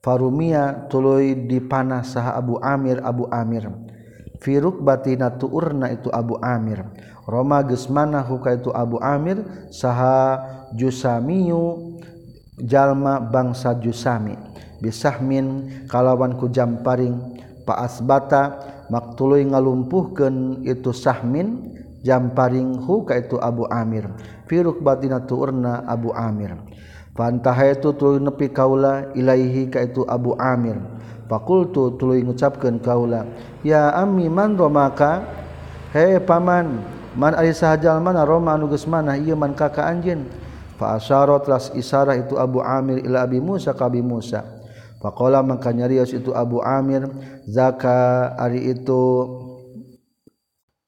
Farumia 0.00 0.86
tulu 0.88 1.20
dipanah 1.20 2.00
saha 2.00 2.38
Abu 2.38 2.56
Amir 2.64 3.04
Abu 3.04 3.28
Amir. 3.28 3.68
Firuk 4.40 4.80
batina 4.80 5.34
tuurna 5.34 5.92
itu 5.92 6.08
Abu 6.08 6.40
Amir. 6.40 6.86
Roma 7.26 7.60
Gesmana 7.66 8.22
huka 8.22 8.54
itu 8.54 8.70
Abu 8.72 8.96
Amir 9.02 9.42
saha 9.68 10.40
jusamiyu 10.72 11.98
jalma 12.62 13.20
bangsa 13.20 13.76
jusami. 13.76 14.38
Bisahmin 14.80 15.68
kalawan 15.90 16.38
kujamparing 16.38 17.42
paasbata 17.66 18.62
maktului 18.86 19.42
ngalumpuhkeun 19.50 20.62
itu 20.62 20.94
sahmin 20.94 21.75
jamparinghu 22.06 23.02
ka 23.02 23.18
itu 23.18 23.34
Abu 23.42 23.66
Amir. 23.66 24.06
Firuk 24.46 24.78
batina 24.78 25.18
tuurna 25.26 25.82
Abu 25.90 26.14
Amir. 26.14 26.54
Pantaha 27.16 27.72
itu 27.72 27.90
tuluy 27.96 28.22
nepi 28.22 28.52
kaula 28.54 29.10
ilaihi 29.18 29.66
ka 29.66 29.82
itu 29.82 30.06
Abu 30.06 30.38
Amir. 30.38 30.78
Fakultu 31.26 31.98
tuluy 31.98 32.22
ngucapkeun 32.22 32.78
kaula 32.78 33.26
ya 33.66 33.90
ammi 33.98 34.30
man 34.30 34.54
romaka? 34.54 35.26
He 35.90 36.22
paman 36.22 36.84
man 37.18 37.34
ari 37.34 37.50
sahajal 37.50 37.98
mana 37.98 38.22
roma 38.22 38.54
anu 38.54 38.70
geus 38.70 38.86
manah 38.86 39.18
ieu 39.18 39.34
man 39.34 39.56
ka 39.56 39.72
ka 39.74 39.90
anjeun. 39.90 40.28
Fa 40.76 41.00
asyara 41.00 41.40
telas 41.40 41.72
isarah 41.72 42.14
itu 42.14 42.36
Abu 42.36 42.60
Amir 42.60 43.00
ila 43.02 43.24
Abi 43.24 43.40
Musa 43.40 43.72
ka 43.72 43.88
Abi 43.88 44.04
Musa. 44.04 44.44
Faqala 45.00 45.40
maka 45.40 45.72
nyarios 45.72 46.12
itu 46.12 46.36
Abu 46.36 46.60
Amir 46.60 47.08
zaka 47.48 48.32
ari 48.36 48.76
itu 48.76 49.02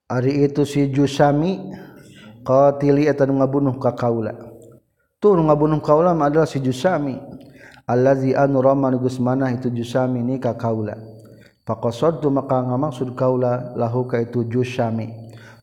ari 0.09 0.49
itu 0.49 0.65
si 0.65 0.89
Jusami 0.89 1.61
qatili 2.49 3.05
eta 3.05 3.29
ngabunuh 3.29 3.77
ka 3.77 3.93
kaula. 3.93 4.33
Ngabunuh 5.21 5.85
kaula 5.85 6.17
adalah 6.17 6.49
si 6.49 6.65
jusami. 6.65 7.21
Allazi 7.89 8.37
anu 8.37 8.61
rama 8.61 8.93
Gus 8.97 9.21
mana 9.21 9.53
itu 9.53 9.69
jusami 9.69 10.25
ni 10.25 10.41
ka 10.41 10.57
kaula. 10.57 10.97
Faqasadtu 11.69 12.33
maka 12.33 12.65
ngamaksud 12.65 13.13
kaula 13.13 13.77
lahu 13.77 14.09
ka 14.09 14.23
itu 14.23 14.49
jusami. 14.49 15.13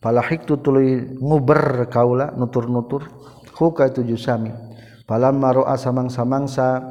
Falahiktu 0.04 0.62
tuluy 0.62 1.18
nguber 1.18 1.90
kaula 1.90 2.30
nutur-nutur 2.38 3.10
hu 3.58 3.66
ka 3.74 3.90
itu 3.90 4.06
jusami. 4.06 4.54
Falamma 5.10 5.54
ra'a 5.54 5.78
samang-samangsa 5.78 6.82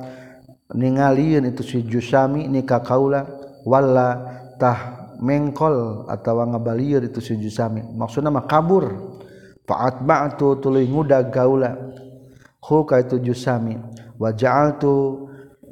ningalieun 0.74 1.46
itu 1.46 1.62
si 1.62 1.78
jusami 1.86 2.50
ni 2.50 2.66
ka 2.66 2.82
kaula. 2.82 3.26
Walla 3.68 4.18
tah 4.58 5.03
mengkol 5.24 6.04
atau 6.12 6.44
ngabalieur 6.44 7.00
itu 7.00 7.24
sujud 7.24 7.48
sami 7.48 7.80
maksudnya 7.80 8.28
mah 8.28 8.44
kabur. 8.44 9.14
Faat 9.64 10.04
ba'tu 10.04 10.60
tuluy 10.60 10.84
muda 10.84 11.24
gaula. 11.24 11.72
Hu 12.60 12.84
itu 13.00 13.16
jusami. 13.20 13.80
Wajal 14.20 14.76
tu 14.76 15.24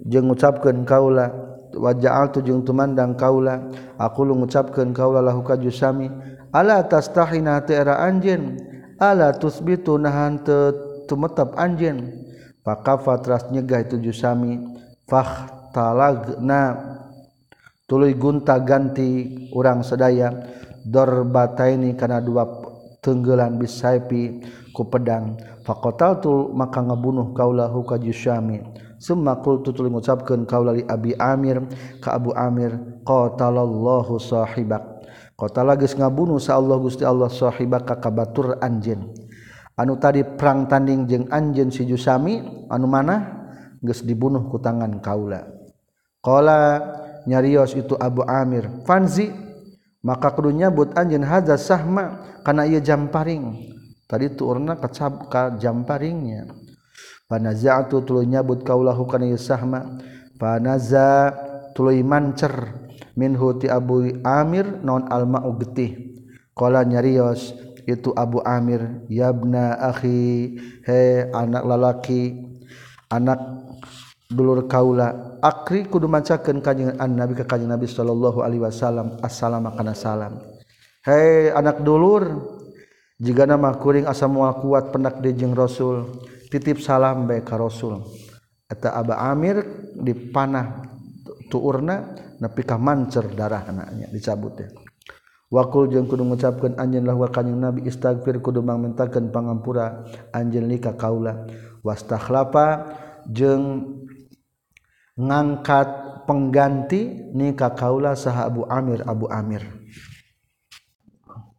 jeung 0.09 0.33
ngucapkeun 0.33 0.89
kaula. 0.89 1.29
Wa 1.73 1.93
tu 2.33 2.41
jeng 2.41 2.65
tumandang 2.65 3.17
kaula. 3.17 3.69
Aku 4.01 4.25
lu 4.25 4.37
ngucapkeun 4.41 4.97
kaula 4.97 5.21
lahu 5.21 5.45
ka 5.45 5.61
jusami. 5.61 6.09
Ala 6.53 6.85
atas 6.85 7.09
tahina 7.13 7.61
teera 7.65 8.01
anjen 8.01 8.61
ala 9.01 9.33
tusbitu 9.33 9.97
nahan 9.97 10.41
teu 10.45 10.73
tumetep 11.09 11.53
anjeun? 11.57 12.13
Gaitu 12.65 13.13
tras 13.25 13.49
nyegah 13.53 13.85
itu 13.85 14.01
jusami. 14.01 14.57
Fakhtalagna. 15.05 16.97
tuluy 17.93 18.17
gunta 18.17 18.57
ganti 18.65 19.29
urang 19.53 19.85
sedaya 19.85 20.33
dorbata 20.81 21.69
ini 21.69 21.93
karena 21.93 22.25
dua 22.25 22.49
tenggelan 23.05 23.61
bisaipi 23.61 24.41
ku 24.73 24.89
pedang. 24.89 25.37
Fakotal 25.61 26.17
tul 26.25 26.57
maka 26.57 26.81
ngabunuh 26.81 27.37
kaulahu 27.37 27.85
ka 27.85 28.01
jusami 28.01 28.65
summa 28.97 29.45
qultu 29.45 29.77
tuluy 29.77 29.93
ngucapkeun 29.93 30.49
kaula 30.49 30.73
li 30.73 30.89
abi 30.89 31.13
amir. 31.21 31.69
Ka 32.01 32.17
abu 32.17 32.33
amir 32.33 32.73
qatalallahu 33.05 34.17
sahibak. 34.17 35.05
Qatala 35.37 35.77
geus 35.77 35.93
ngabunuh 35.93 36.41
sa 36.41 36.57
Allah 36.57 36.81
Gusti 36.81 37.05
Allah 37.05 37.29
sahibak 37.29 37.85
ka 37.85 38.01
kabatur 38.01 38.57
anjeun. 38.57 39.13
Anu 39.77 40.01
tadi 40.01 40.25
perang 40.25 40.65
tanding 40.65 41.05
jeung 41.05 41.29
anjeun 41.29 41.69
si 41.69 41.85
jusami 41.85 42.41
anu 42.73 42.89
mana 42.89 43.45
geus 43.85 44.01
dibunuh 44.01 44.49
ku 44.49 44.57
tangan 44.57 44.97
kaula. 45.05 45.45
Qala 46.25 46.81
nyarios 47.29 47.75
itu 47.77 47.95
Abu 47.99 48.23
Amir. 48.25 48.69
Fanzi 48.89 49.31
maka 50.03 50.35
kudunya 50.35 50.71
buat 50.71 50.99
anjin 50.99 51.23
hadza 51.23 51.55
sahma 51.55 52.39
kana 52.43 52.67
ieu 52.67 52.83
jamparing 52.83 53.71
tadi 54.11 54.35
tuurna 54.35 54.75
kecap 54.75 55.31
ka 55.31 55.55
jamparingnya 55.63 56.51
panaza'tu 57.31 58.03
tuluy 58.03 58.27
nyabut 58.27 58.67
kaulahu 58.67 59.07
kana 59.07 59.31
ieu 59.31 59.41
sahma. 59.41 60.03
Panaza 60.43 61.31
tuluy 61.71 62.03
mancer. 62.03 62.83
Minhu 63.15 63.63
ti 63.63 63.71
Abu 63.71 64.11
Amir 64.27 64.83
non 64.83 65.07
alma'u 65.07 65.55
getih. 65.63 66.19
Qala 66.51 66.83
nyarios 66.83 67.55
itu 67.87 68.11
Abu 68.19 68.43
Amir 68.43 69.07
yabna 69.07 69.79
akhi 69.79 70.59
he 70.83 71.31
anak 71.31 71.63
lalaki 71.63 72.43
anak 73.07 73.62
dulur 74.33 74.65
kaula 74.65 75.39
akri 75.45 75.85
kudu 75.85 76.09
macakeun 76.09 76.65
kanjing 76.65 76.97
an 76.97 77.13
nabi 77.13 77.37
ka 77.37 77.45
kanjing 77.45 77.69
nabi 77.69 77.85
sallallahu 77.85 78.41
alaihi 78.41 78.65
wasallam 78.65 79.21
assalamu 79.21 79.69
kana 79.77 79.93
salam. 79.93 80.41
Hei 81.05 81.53
anak 81.53 81.85
dulur 81.85 82.25
jika 83.21 83.45
nama 83.45 83.77
kuring 83.77 84.09
asa 84.09 84.25
moal 84.27 84.57
kuat 84.65 84.89
pendak 84.91 85.21
jeung 85.37 85.53
rasul 85.53 86.09
titip 86.49 86.81
salam 86.81 87.29
bae 87.29 87.45
ka 87.45 87.61
rasul. 87.61 88.03
Eta 88.67 88.97
aba 88.97 89.21
amir 89.29 89.61
dipanah 89.93 90.89
tuurna 91.53 92.17
nepi 92.41 92.65
ka 92.65 92.81
mancer 92.81 93.29
darah 93.37 93.69
anaknya 93.69 94.09
dicabut 94.09 94.57
ya. 94.57 94.73
Wakul 95.53 95.93
jeung 95.93 96.09
kudu 96.09 96.25
ngucapkeun 96.25 96.81
anjeun 96.81 97.05
lahu 97.05 97.29
kanjing 97.29 97.61
nabi 97.61 97.85
istagfir 97.85 98.41
kudu 98.41 98.65
mangmintakeun 98.65 99.29
pangampura 99.29 100.09
anjeun 100.33 100.65
lika 100.65 100.97
kaula. 100.97 101.45
Wastakhlafa 101.85 102.97
jeung 103.29 104.02
ngangkat 105.17 105.89
pengganti 106.25 107.33
ni 107.37 107.53
ka 107.53 107.77
kaula 107.77 108.17
saha 108.17 108.49
Abu 108.49 108.65
Amir 108.69 109.05
Abu 109.05 109.29
Amir. 109.29 109.63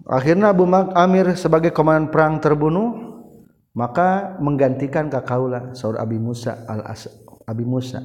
Akhirnya 0.03 0.51
Abu 0.51 0.67
Amir 0.73 1.37
sebagai 1.39 1.71
komandan 1.71 2.11
perang 2.11 2.35
terbunuh 2.41 3.13
maka 3.73 4.35
menggantikan 4.37 5.07
kakaula 5.09 5.73
saur 5.73 5.97
Abi 5.97 6.19
Musa 6.19 6.65
al 6.67 6.83
-As 6.83 7.07
Abi 7.47 7.63
Musa. 7.63 8.01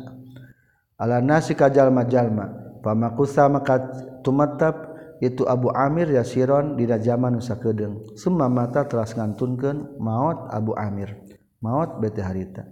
Ala 0.99 1.23
nasi 1.23 1.55
kajal 1.55 1.91
majalma 1.95 2.51
pamakusa 2.83 3.47
maka 3.51 3.79
tumatap 4.23 4.87
itu 5.19 5.43
Abu 5.51 5.75
Amir 5.75 6.07
yasiron 6.15 6.79
di 6.79 6.87
zaman 6.87 7.35
nusa 7.35 7.59
kedeng. 7.59 8.07
Semua 8.15 8.47
mata 8.47 8.87
telah 8.87 9.07
ngantunkan 9.07 9.99
maut 9.99 10.47
Abu 10.55 10.79
Amir. 10.79 11.19
Maut 11.59 11.99
bete 11.99 12.23
harita 12.23 12.63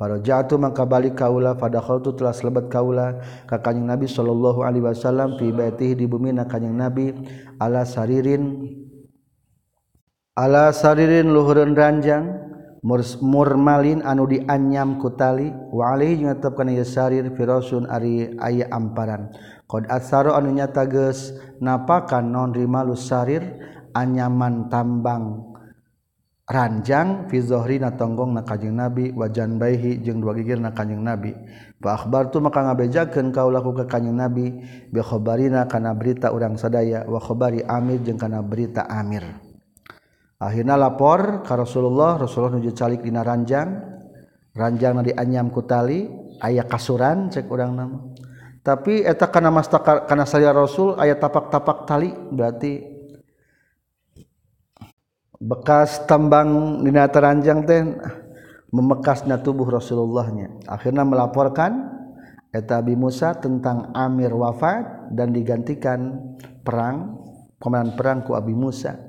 jatuh 0.00 0.56
maka 0.56 0.88
balik 0.88 1.20
kaula 1.20 1.52
padahal 1.52 2.00
telah 2.00 2.32
selebat 2.32 2.72
kaula 2.72 3.20
ka 3.44 3.60
kanjing 3.60 3.84
Nabi 3.84 4.08
sallallahu 4.08 4.64
Alaihi 4.64 4.88
Wasallam 4.88 5.36
fi 5.36 5.52
baitihi 5.52 5.92
di 5.92 6.08
bumi 6.08 6.32
na 6.32 6.48
kanjing 6.48 6.72
nabi 6.72 7.12
ala 7.60 7.84
saririn 7.84 8.64
ala 10.40 10.72
saririn 10.72 11.28
luhureun 11.28 11.76
ranjang 11.76 12.50
murmalin 13.20 14.00
anu 14.00 14.24
dianyam 14.24 14.96
kutali 14.96 15.52
wali 15.68 16.16
nyetapkan 16.16 16.72
sarir 16.80 17.28
firasun 17.36 17.84
ari 17.84 18.32
aya 18.40 18.72
amparan. 18.72 19.36
Qad 19.68 19.86
asaro 19.92 20.32
anu 20.32 20.50
nyata 20.56 20.88
geus 20.88 21.36
napakan 21.60 22.24
non 22.24 22.50
rimalus 22.56 23.04
sarir 23.04 23.44
anyaman 23.92 24.72
tambang. 24.72 25.49
ranjang 26.50 27.30
fizohri 27.30 27.78
na 27.78 27.94
tonggong 27.94 28.34
na 28.34 28.42
kajeng 28.42 28.74
nabi 28.74 29.14
wajan 29.14 29.54
baihi 29.54 30.02
jeung 30.02 30.18
dua 30.18 30.34
gigir 30.34 30.58
na 30.58 30.74
kanyeng 30.74 31.06
nabi. 31.06 31.30
Faakbar 31.78 32.34
tu 32.34 32.42
maka 32.42 32.66
ngabejakeun 32.66 33.30
kau 33.30 33.54
laku 33.54 33.70
ke 33.78 33.84
kanyeng 33.86 34.18
nabi 34.18 34.58
bi 34.90 35.00
khabarina 35.00 35.70
kana 35.70 35.94
berita 35.94 36.34
urang 36.34 36.58
sadaya 36.58 37.06
wa 37.06 37.22
khabari 37.22 37.62
amir 37.62 38.02
jeung 38.02 38.18
kana 38.18 38.42
berita 38.42 38.90
amir. 38.90 39.22
Akhirna 40.42 40.74
lapor 40.74 41.46
ka 41.46 41.54
Rasulullah 41.54 42.18
Rasulullah 42.18 42.58
nuju 42.58 42.74
calik 42.74 43.06
dina 43.06 43.22
ranjang. 43.22 43.86
Ranjang 44.50 44.98
na 44.98 45.02
dianyam 45.06 45.54
ku 45.54 45.62
tali 45.62 46.10
aya 46.42 46.66
kasuran 46.66 47.30
cek 47.30 47.46
urang 47.46 47.78
nama. 47.78 48.02
Tapi 48.60 49.06
eta 49.06 49.30
kana 49.30 49.54
mastaka 49.54 50.04
kana 50.10 50.26
saya 50.26 50.50
Rasul 50.50 50.98
aya 50.98 51.14
tapak-tapak 51.14 51.86
tali 51.86 52.10
berarti 52.10 52.89
bekas 55.40 56.04
tambang 56.04 56.80
di 56.84 56.92
Taranjang 56.92 57.64
teh 57.64 57.80
memekasnya 58.70 59.40
tubuh 59.40 59.66
Rasulullahnya 59.72 60.68
akhirnya 60.68 61.02
melaporkan 61.02 61.88
eta 62.52 62.84
Abi 62.84 62.94
Musa 62.94 63.32
tentang 63.40 63.88
Amir 63.96 64.36
wafat 64.36 65.10
dan 65.16 65.32
digantikan 65.32 66.36
perang 66.60 67.16
komandan 67.56 67.96
perang 67.96 68.18
ku 68.20 68.36
Abi 68.36 68.52
Musa 68.52 69.00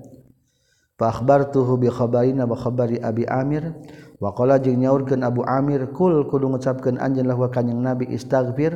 fa 0.95 1.11
akhbartuhu 1.11 1.75
bi 1.75 1.91
khabarina 1.91 2.47
wa 2.47 2.55
khabari 2.55 2.97
Abi 3.03 3.27
Amir 3.27 3.75
wakola 4.23 4.55
jeng 4.55 4.81
jeung 4.81 5.27
Abu 5.27 5.43
Amir 5.43 5.91
kul 5.91 6.31
kudu 6.31 6.47
ngucapkeun 6.47 6.95
anjeun 6.95 7.27
lahu 7.27 7.43
yang 7.51 7.81
Nabi 7.83 8.07
istagfir 8.07 8.71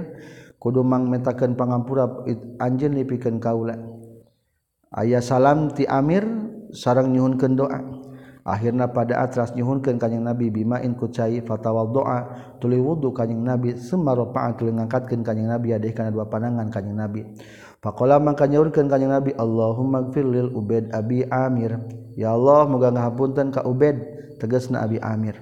kudu 0.60 0.82
mangmetakeun 0.82 1.54
pangampura 1.54 2.26
anjen 2.58 2.98
lipikan 2.98 3.38
kaulah. 3.38 3.78
Ayah 4.90 5.22
salam 5.22 5.70
ti 5.70 5.86
Amir 5.86 6.26
sarang 6.76 7.16
nyhunkan 7.16 7.56
doa. 7.56 7.80
Akhirnya 8.46 8.86
pada 8.94 9.26
atras 9.26 9.58
nyhunkan 9.58 9.98
kanyang 9.98 10.30
nabi 10.30 10.54
bimain 10.54 10.94
kucai 10.94 11.42
fatawal 11.42 11.90
doa. 11.90 12.20
Tuli 12.62 12.78
wudhu 12.78 13.10
kanyang 13.10 13.42
nabi 13.42 13.74
semarpaat 13.74 14.62
tuli 14.62 14.76
ngangkatkan 14.76 15.26
kanyang 15.26 15.58
nabi 15.58 15.74
adeh 15.74 15.96
karena 15.96 16.14
dua 16.14 16.30
panangan 16.30 16.70
kanyang 16.70 17.10
nabi. 17.10 17.26
Pakola 17.86 18.18
maka 18.18 18.50
nyurkan 18.50 18.90
kanyang 18.90 19.22
Nabi 19.22 19.32
Allahumma 19.38 20.10
gfir 20.10 20.26
lil 20.26 20.50
Ubed 20.58 20.90
Abi 20.90 21.22
Amir. 21.30 21.78
Ya 22.18 22.34
Allah 22.34 22.66
moga 22.66 22.90
ngahapunten 22.90 23.54
ka 23.54 23.62
Ubed 23.62 24.02
tegas 24.42 24.74
na 24.74 24.82
Abi 24.82 24.98
Amir. 24.98 25.38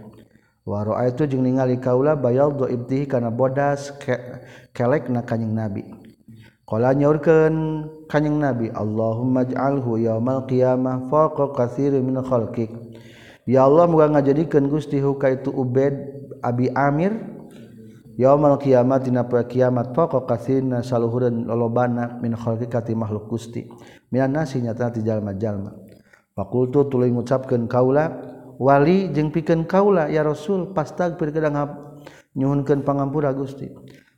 Wa 0.68 0.84
itu 1.08 1.24
jeung 1.24 1.48
ningali 1.48 1.80
kaula 1.80 2.20
bayal 2.20 2.52
do 2.52 2.68
ibtihi 2.68 3.08
kana 3.08 3.32
bodas 3.32 3.96
ke, 3.96 4.16
kelek 4.76 5.08
na 5.08 5.24
kanyang 5.24 5.56
Nabi. 5.56 6.03
Kala 6.64 6.96
nyaurkeun 6.96 7.56
kanjing 8.08 8.40
Nabi 8.40 8.72
Allahumma 8.72 9.44
ij'alhu 9.44 10.00
yaumal 10.00 10.48
qiyamah 10.48 11.12
faqa 11.12 11.52
katsirin 11.52 12.00
min 12.08 12.24
khalqik. 12.24 12.72
Ya 13.44 13.68
Allah 13.68 13.84
moga 13.84 14.08
ngajadikeun 14.08 14.72
Gusti 14.72 15.04
huka 15.04 15.36
itu 15.36 15.52
Ubed 15.52 15.92
Abi 16.40 16.72
Amir 16.72 17.12
yaumal 18.16 18.56
qiyamah 18.64 19.04
dina 19.04 19.28
poe 19.28 19.44
kiamat 19.44 19.92
faqa 19.92 20.24
katsirin 20.24 20.72
saluhureun 20.80 21.44
lolobana 21.44 22.16
min 22.24 22.32
khalqik 22.32 22.72
ti 22.88 22.96
makhluk 22.96 23.28
Gusti. 23.28 23.68
Minan 24.08 24.32
nasi 24.32 24.64
nyata 24.64 24.96
ti 24.96 25.04
jalma-jalma. 25.04 25.76
Fakultu 26.32 26.88
tuluy 26.88 27.12
ngucapkeun 27.12 27.68
kaula 27.68 28.08
wali 28.56 29.12
jeung 29.12 29.36
pikeun 29.36 29.68
kaula 29.68 30.08
ya 30.08 30.24
Rasul 30.24 30.72
pastag 30.72 31.20
kedang 31.20 31.60
nyuhunkeun 32.40 32.88
pangampura 32.88 33.36
Gusti. 33.36 33.68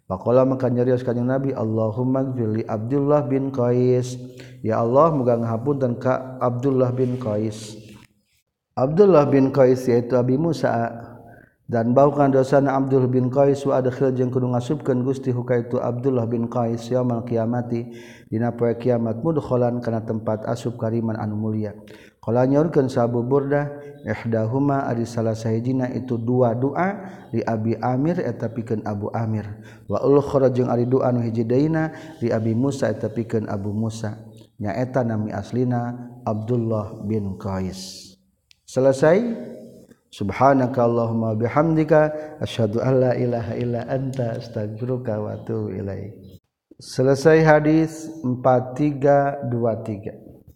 Pakola 0.05 0.45
maka 0.45 0.69
nyerios 0.69 1.01
kanjeng 1.01 1.25
Nabi 1.25 1.49
Allahumma 1.49 2.21
gfirli 2.29 2.61
Abdullah 2.69 3.25
bin 3.25 3.49
Qais. 3.49 4.21
Ya 4.61 4.77
Allah 4.77 5.09
muga 5.09 5.33
ngahapunten 5.33 5.97
ka 5.97 6.37
Abdullah 6.37 6.93
bin 6.93 7.17
Qais. 7.17 7.73
Abdullah 8.77 9.25
bin 9.25 9.49
Qais 9.49 9.81
yaitu 9.89 10.13
Abi 10.13 10.37
Musa. 10.37 10.93
Dan 11.65 11.97
baukan 11.97 12.29
dosana 12.29 12.77
Abdullah 12.77 13.09
bin 13.09 13.33
Qais 13.33 13.65
wa 13.65 13.81
adkhil 13.81 14.13
jeung 14.13 14.29
kudu 14.29 14.53
ngasupkeun 14.53 15.01
Gusti 15.01 15.33
hukaitu 15.33 15.81
Abdullah 15.81 16.29
bin 16.29 16.45
Qais 16.53 16.85
yaumul 16.93 17.25
kiamati 17.25 17.89
dina 18.29 18.53
poe 18.53 18.77
kiamat 18.77 19.25
mudkhalan 19.25 19.81
kana 19.81 20.05
tempat 20.05 20.45
asup 20.45 20.77
kariman 20.77 21.17
anu 21.17 21.33
mulia. 21.33 21.73
Qala 22.21 22.45
nyaurkeun 22.45 22.93
Sabu 22.93 23.25
Burda 23.25 23.73
ihdahuma 24.05 24.85
ari 24.85 25.09
salah 25.09 25.33
sahijina 25.33 25.89
itu 25.89 26.21
dua 26.21 26.53
doa 26.53 27.09
di 27.33 27.41
Abi 27.41 27.73
Amir 27.81 28.21
eta 28.21 28.53
pikeun 28.53 28.85
Abu 28.85 29.09
Amir. 29.09 29.49
Wa 29.89 30.05
ukhra 30.05 30.53
jeung 30.53 30.69
ari 30.69 30.85
doa 30.85 31.09
nu 31.09 31.25
hiji 31.25 31.41
deuna 31.41 31.89
di 32.21 32.29
Abi 32.29 32.53
Musa 32.53 32.93
eta 32.93 33.09
pikeun 33.09 33.49
Abu 33.49 33.73
Musa. 33.73 34.21
Nyaeta 34.61 35.01
nami 35.03 35.33
aslina 35.33 35.97
Abdullah 36.23 37.01
bin 37.03 37.35
Qais. 37.41 38.13
Selesai. 38.69 39.57
Subhanaka 40.15 40.79
allahumma 40.79 41.35
bihamdika 41.35 42.39
asyhadu 42.39 42.79
an 42.79 43.03
la 43.03 43.19
ilaha 43.19 43.51
illa 43.59 43.83
anta 43.83 44.39
astaghfiruka 44.39 45.19
wa 45.19 45.35
atubu 45.35 45.75
ilaik. 45.75 46.39
Selesai 46.79 47.43
hadis 47.43 48.07
4323 48.23 50.24